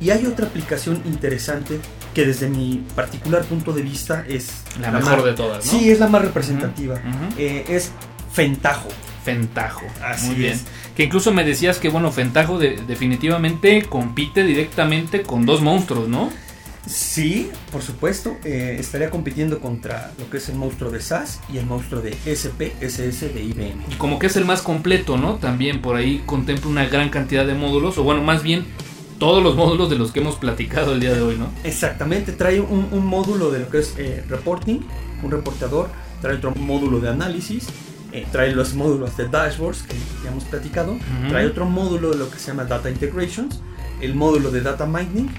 y 0.00 0.10
hay 0.10 0.26
otra 0.26 0.46
aplicación 0.46 1.02
interesante 1.04 1.78
que 2.14 2.26
desde 2.26 2.48
mi 2.48 2.84
particular 2.94 3.44
punto 3.44 3.72
de 3.72 3.82
vista 3.82 4.24
es 4.26 4.64
la, 4.80 4.90
mejor 4.90 5.22
de 5.24 5.32
todas. 5.32 5.64
¿no? 5.64 5.70
Sí, 5.70 5.90
es 5.90 6.00
la 6.00 6.08
más 6.08 6.22
representativa. 6.22 7.00
es 7.38 7.92
Fentajo. 8.32 8.88
Fentajo. 9.24 9.86
Así 10.02 10.26
Muy 10.26 10.34
bien. 10.36 10.60
Que 10.96 11.04
incluso 11.04 11.32
me 11.32 11.44
decías 11.44 11.78
que, 11.78 11.88
bueno, 11.88 12.10
Fentajo 12.10 12.58
definitivamente 12.58 13.82
compite 13.82 14.44
directamente 14.44 15.22
con 15.22 15.46
dos 15.46 15.60
monstruos, 15.60 16.08
¿no? 16.08 16.30
Sí, 16.86 17.50
por 17.70 17.82
supuesto. 17.82 18.36
Eh, 18.44 18.76
estaría 18.78 19.10
compitiendo 19.10 19.60
contra 19.60 20.12
lo 20.18 20.28
que 20.30 20.38
es 20.38 20.48
el 20.48 20.56
monstruo 20.56 20.90
de 20.90 21.00
SAS 21.00 21.40
y 21.52 21.58
el 21.58 21.66
monstruo 21.66 22.00
de 22.00 22.12
SPSS 22.12 23.34
de 23.34 23.42
IBM. 23.42 23.84
Y 23.90 23.94
como 23.96 24.18
que 24.18 24.26
es 24.26 24.36
el 24.36 24.44
más 24.44 24.62
completo, 24.62 25.16
¿no? 25.16 25.36
También 25.36 25.82
por 25.82 25.96
ahí 25.96 26.22
contempla 26.26 26.70
una 26.70 26.86
gran 26.86 27.10
cantidad 27.10 27.46
de 27.46 27.54
módulos, 27.54 27.98
o 27.98 28.02
bueno, 28.02 28.22
más 28.22 28.42
bien 28.42 28.66
todos 29.18 29.42
los 29.42 29.54
módulos 29.54 29.90
de 29.90 29.96
los 29.96 30.12
que 30.12 30.20
hemos 30.20 30.36
platicado 30.36 30.94
el 30.94 31.00
día 31.00 31.12
de 31.12 31.20
hoy, 31.20 31.36
¿no? 31.36 31.50
Exactamente, 31.64 32.32
trae 32.32 32.60
un, 32.60 33.06
módulo 33.06 33.50
de 33.50 33.60
lo 33.60 33.68
que 33.68 33.78
es 33.78 33.94
eh, 33.98 34.24
reporting, 34.28 34.80
un 35.22 35.30
reportador, 35.30 35.90
trae 36.22 36.36
otro 36.36 36.54
módulo 36.54 37.00
de 37.00 37.10
análisis 37.10 37.66
eh, 38.12 38.26
trae 38.32 38.52
los 38.52 38.74
módulos 38.74 39.16
de 39.16 39.28
dashboards 39.28 39.84
que 39.84 39.94
ya 40.24 40.30
hemos 40.30 40.42
platicado, 40.44 40.98
trae 41.28 41.46
otro 41.46 41.64
módulo 41.64 42.10
de 42.10 42.18
lo 42.18 42.28
que 42.28 42.38
se 42.40 42.48
llama 42.48 42.64
Data 42.64 42.90
Integrations, 42.90 43.62
el 44.00 44.16
módulo 44.16 44.50
de 44.50 44.62
Data 44.62 44.84
Mining. 44.84 45.30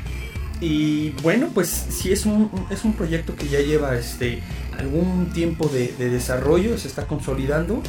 Y 0.61 1.09
bueno, 1.23 1.49
pues 1.53 1.67
sí 1.89 2.11
es 2.11 2.27
un, 2.27 2.51
es 2.69 2.85
un 2.85 2.93
proyecto 2.93 3.35
que 3.35 3.47
ya 3.47 3.59
lleva 3.59 3.97
este, 3.97 4.41
algún 4.77 5.31
tiempo 5.33 5.67
de, 5.67 5.87
desarrollo, 5.97 6.77
se 6.77 6.87
está 6.87 7.07
consolidando. 7.07 7.81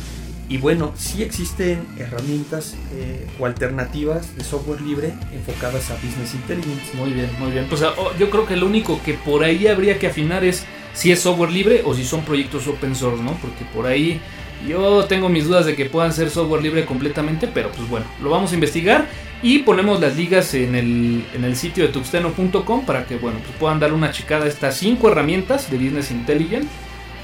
Y 0.49 0.59
bueno, 0.59 0.93
sí 0.97 1.23
existen 1.23 1.87
herramientas 1.99 2.75
eh, 2.95 3.27
o 3.39 3.47
alternativas 3.47 4.37
de 4.37 4.45
software 4.45 4.81
libre 4.81 5.13
enfocadas 5.33 5.91
a 5.91 5.95
Business 5.95 6.35
Intelligence. 6.35 6.95
Muy 6.95 7.13
bien, 7.13 7.31
muy 7.39 7.51
bien. 7.51 7.67
Pues 7.69 7.83
oh, 7.83 8.13
yo 8.19 8.29
creo 8.31 8.47
que 8.47 8.57
lo 8.57 8.67
único 8.67 9.01
que 9.03 9.15
por 9.15 9.45
ahí 9.45 9.67
habría 9.67 9.99
que 9.99 10.07
afinar 10.09 10.43
es 10.45 10.65
si 10.95 11.13
es 11.13 11.21
software 11.21 11.51
libre 11.51 11.83
o 11.85 11.95
si 11.95 12.05
son 12.05 12.23
proyectos 12.23 12.67
open 12.67 12.97
source, 12.97 13.23
¿no? 13.23 13.33
Porque 13.41 13.65
por 13.73 13.87
ahí 13.87 14.21
yo 14.67 15.05
tengo 15.07 15.29
mis 15.29 15.47
dudas 15.47 15.67
de 15.67 15.75
que 15.75 15.87
puedan 15.87 16.13
ser 16.13 16.31
software 16.31 16.63
libre 16.63 16.85
completamente, 16.85 17.49
pero 17.49 17.71
pues 17.71 17.89
bueno, 17.89 18.07
lo 18.23 18.31
vamos 18.31 18.53
a 18.53 18.55
investigar 18.55 19.07
y 19.43 19.61
ponemos 19.61 20.01
las 20.01 20.17
ligas 20.17 20.55
en 20.55 20.75
el, 20.75 21.25
en 21.35 21.45
el 21.45 21.57
sitio 21.57 21.87
de 21.87 21.93
tuxteno.com 21.93 22.85
para 22.85 23.05
que 23.05 23.17
bueno, 23.17 23.39
pues 23.41 23.57
puedan 23.59 23.81
dar 23.81 23.93
una 23.93 24.13
checada 24.13 24.45
a 24.45 24.49
estas 24.49 24.77
cinco 24.77 25.09
herramientas 25.09 25.71
de 25.71 25.79
Business 25.79 26.11
Intelligence 26.11 26.69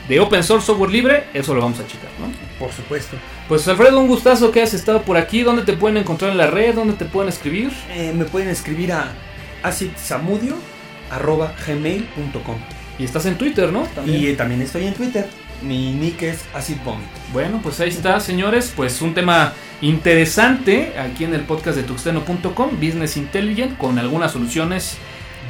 de 0.09 0.21
open 0.21 0.43
source 0.43 0.67
software 0.67 0.91
libre, 0.91 1.25
eso 1.35 1.55
lo 1.55 1.61
vamos 1.61 1.79
a 1.81 1.87
checar, 1.87 2.09
¿no? 2.19 2.29
Por 2.59 2.73
supuesto. 2.73 3.19
Pues 3.47 3.69
Alfredo, 3.69 4.01
un 4.01 4.09
gustazo 4.09 4.51
que 4.51 4.63
has 4.63 4.73
estado 4.73 5.03
por 5.03 5.19
aquí. 5.19 5.43
¿Dónde 5.43 5.61
te 5.63 5.75
pueden 5.75 5.99
encontrar 5.99 6.31
en 6.31 6.39
la 6.39 6.47
red? 6.47 6.75
¿Dónde 6.75 6.95
te 6.95 7.05
pueden 7.05 7.29
escribir? 7.29 7.71
Eh, 7.91 8.15
me 8.17 8.25
pueden 8.25 8.49
escribir 8.49 8.93
a 8.93 9.13
acidsamudio.gmail.com 9.63 12.57
Y 12.99 13.05
estás 13.05 13.27
en 13.27 13.37
Twitter, 13.37 13.71
¿no? 13.71 13.87
Y 14.07 14.29
eh, 14.29 14.35
también 14.35 14.63
estoy 14.63 14.87
en 14.87 14.95
Twitter. 14.95 15.29
Mi 15.63 15.93
nick 15.93 16.23
es 16.23 16.45
Acid 16.55 16.77
Bueno, 17.33 17.61
pues 17.63 17.81
ahí 17.81 17.89
está, 17.89 18.21
señores. 18.21 18.73
Pues 18.75 19.03
un 19.03 19.15
tema 19.15 19.53
interesante 19.81 20.99
aquí 20.99 21.25
en 21.25 21.35
el 21.35 21.43
podcast 21.43 21.77
de 21.77 21.83
tuxteno.com, 21.83 22.71
Business 22.77 23.17
Intelligent, 23.17 23.77
con 23.79 23.99
algunas 23.99 24.33
soluciones 24.33 24.99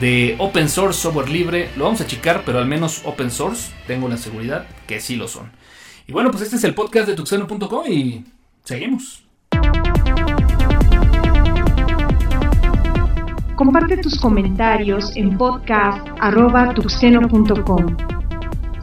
de 0.01 0.37
open 0.39 0.69
source, 0.69 1.01
software 1.01 1.29
libre. 1.29 1.71
Lo 1.77 1.85
vamos 1.85 2.01
a 2.01 2.07
checar, 2.07 2.43
pero 2.45 2.59
al 2.59 2.67
menos 2.67 3.03
open 3.05 3.31
source, 3.31 3.71
tengo 3.87 4.09
la 4.09 4.17
seguridad 4.17 4.67
que 4.87 5.01
sí 5.01 5.17
lo 5.17 5.29
son. 5.29 5.51
Y 6.07 6.13
bueno, 6.13 6.31
pues 6.31 6.43
este 6.43 6.57
es 6.57 6.65
el 6.65 6.75
podcast 6.75 7.09
de 7.09 7.15
tuxteno.com 7.15 7.87
y 7.87 8.25
seguimos. 8.65 9.25
Comparte 13.57 13.97
tus 13.97 14.21
comentarios 14.21 15.17
en 15.17 15.37
podcast.tuxeno.com. 15.37 18.18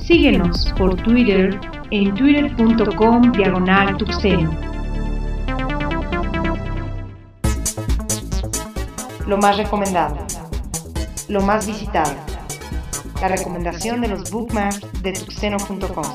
Síguenos 0.06 0.72
por 0.78 0.96
Twitter 1.02 1.60
en 1.90 2.14
twitter.com 2.14 3.32
diagonal 3.32 3.98
Lo 9.26 9.38
más 9.38 9.58
recomendado. 9.58 10.18
Lo 11.28 11.42
más 11.42 11.66
visitado. 11.66 12.14
La 13.20 13.30
recomendación 13.30 14.00
de 14.02 14.10
los 14.10 14.30
bookmarks 14.30 15.02
de 15.02 15.14
tuxeno.com. 15.14 16.06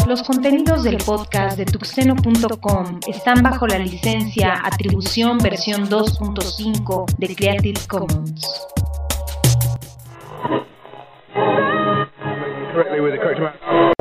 Los 0.09 0.23
contenidos 0.23 0.83
del 0.83 0.97
podcast 0.99 1.57
de 1.57 1.67
tuxeno.com 1.67 3.01
están 3.07 3.43
bajo 3.43 3.67
la 3.69 3.79
licencia 3.79 4.61
Atribución 4.65 5.39
versión 5.39 5.89
2.5 5.89 7.17
de 7.19 7.35
Creative 7.37 7.81
Commons. 7.89 8.67
correctly 11.35 13.01
with 13.01 13.13
the 13.13 13.19
correct 13.19 13.39
amount. 13.41 13.94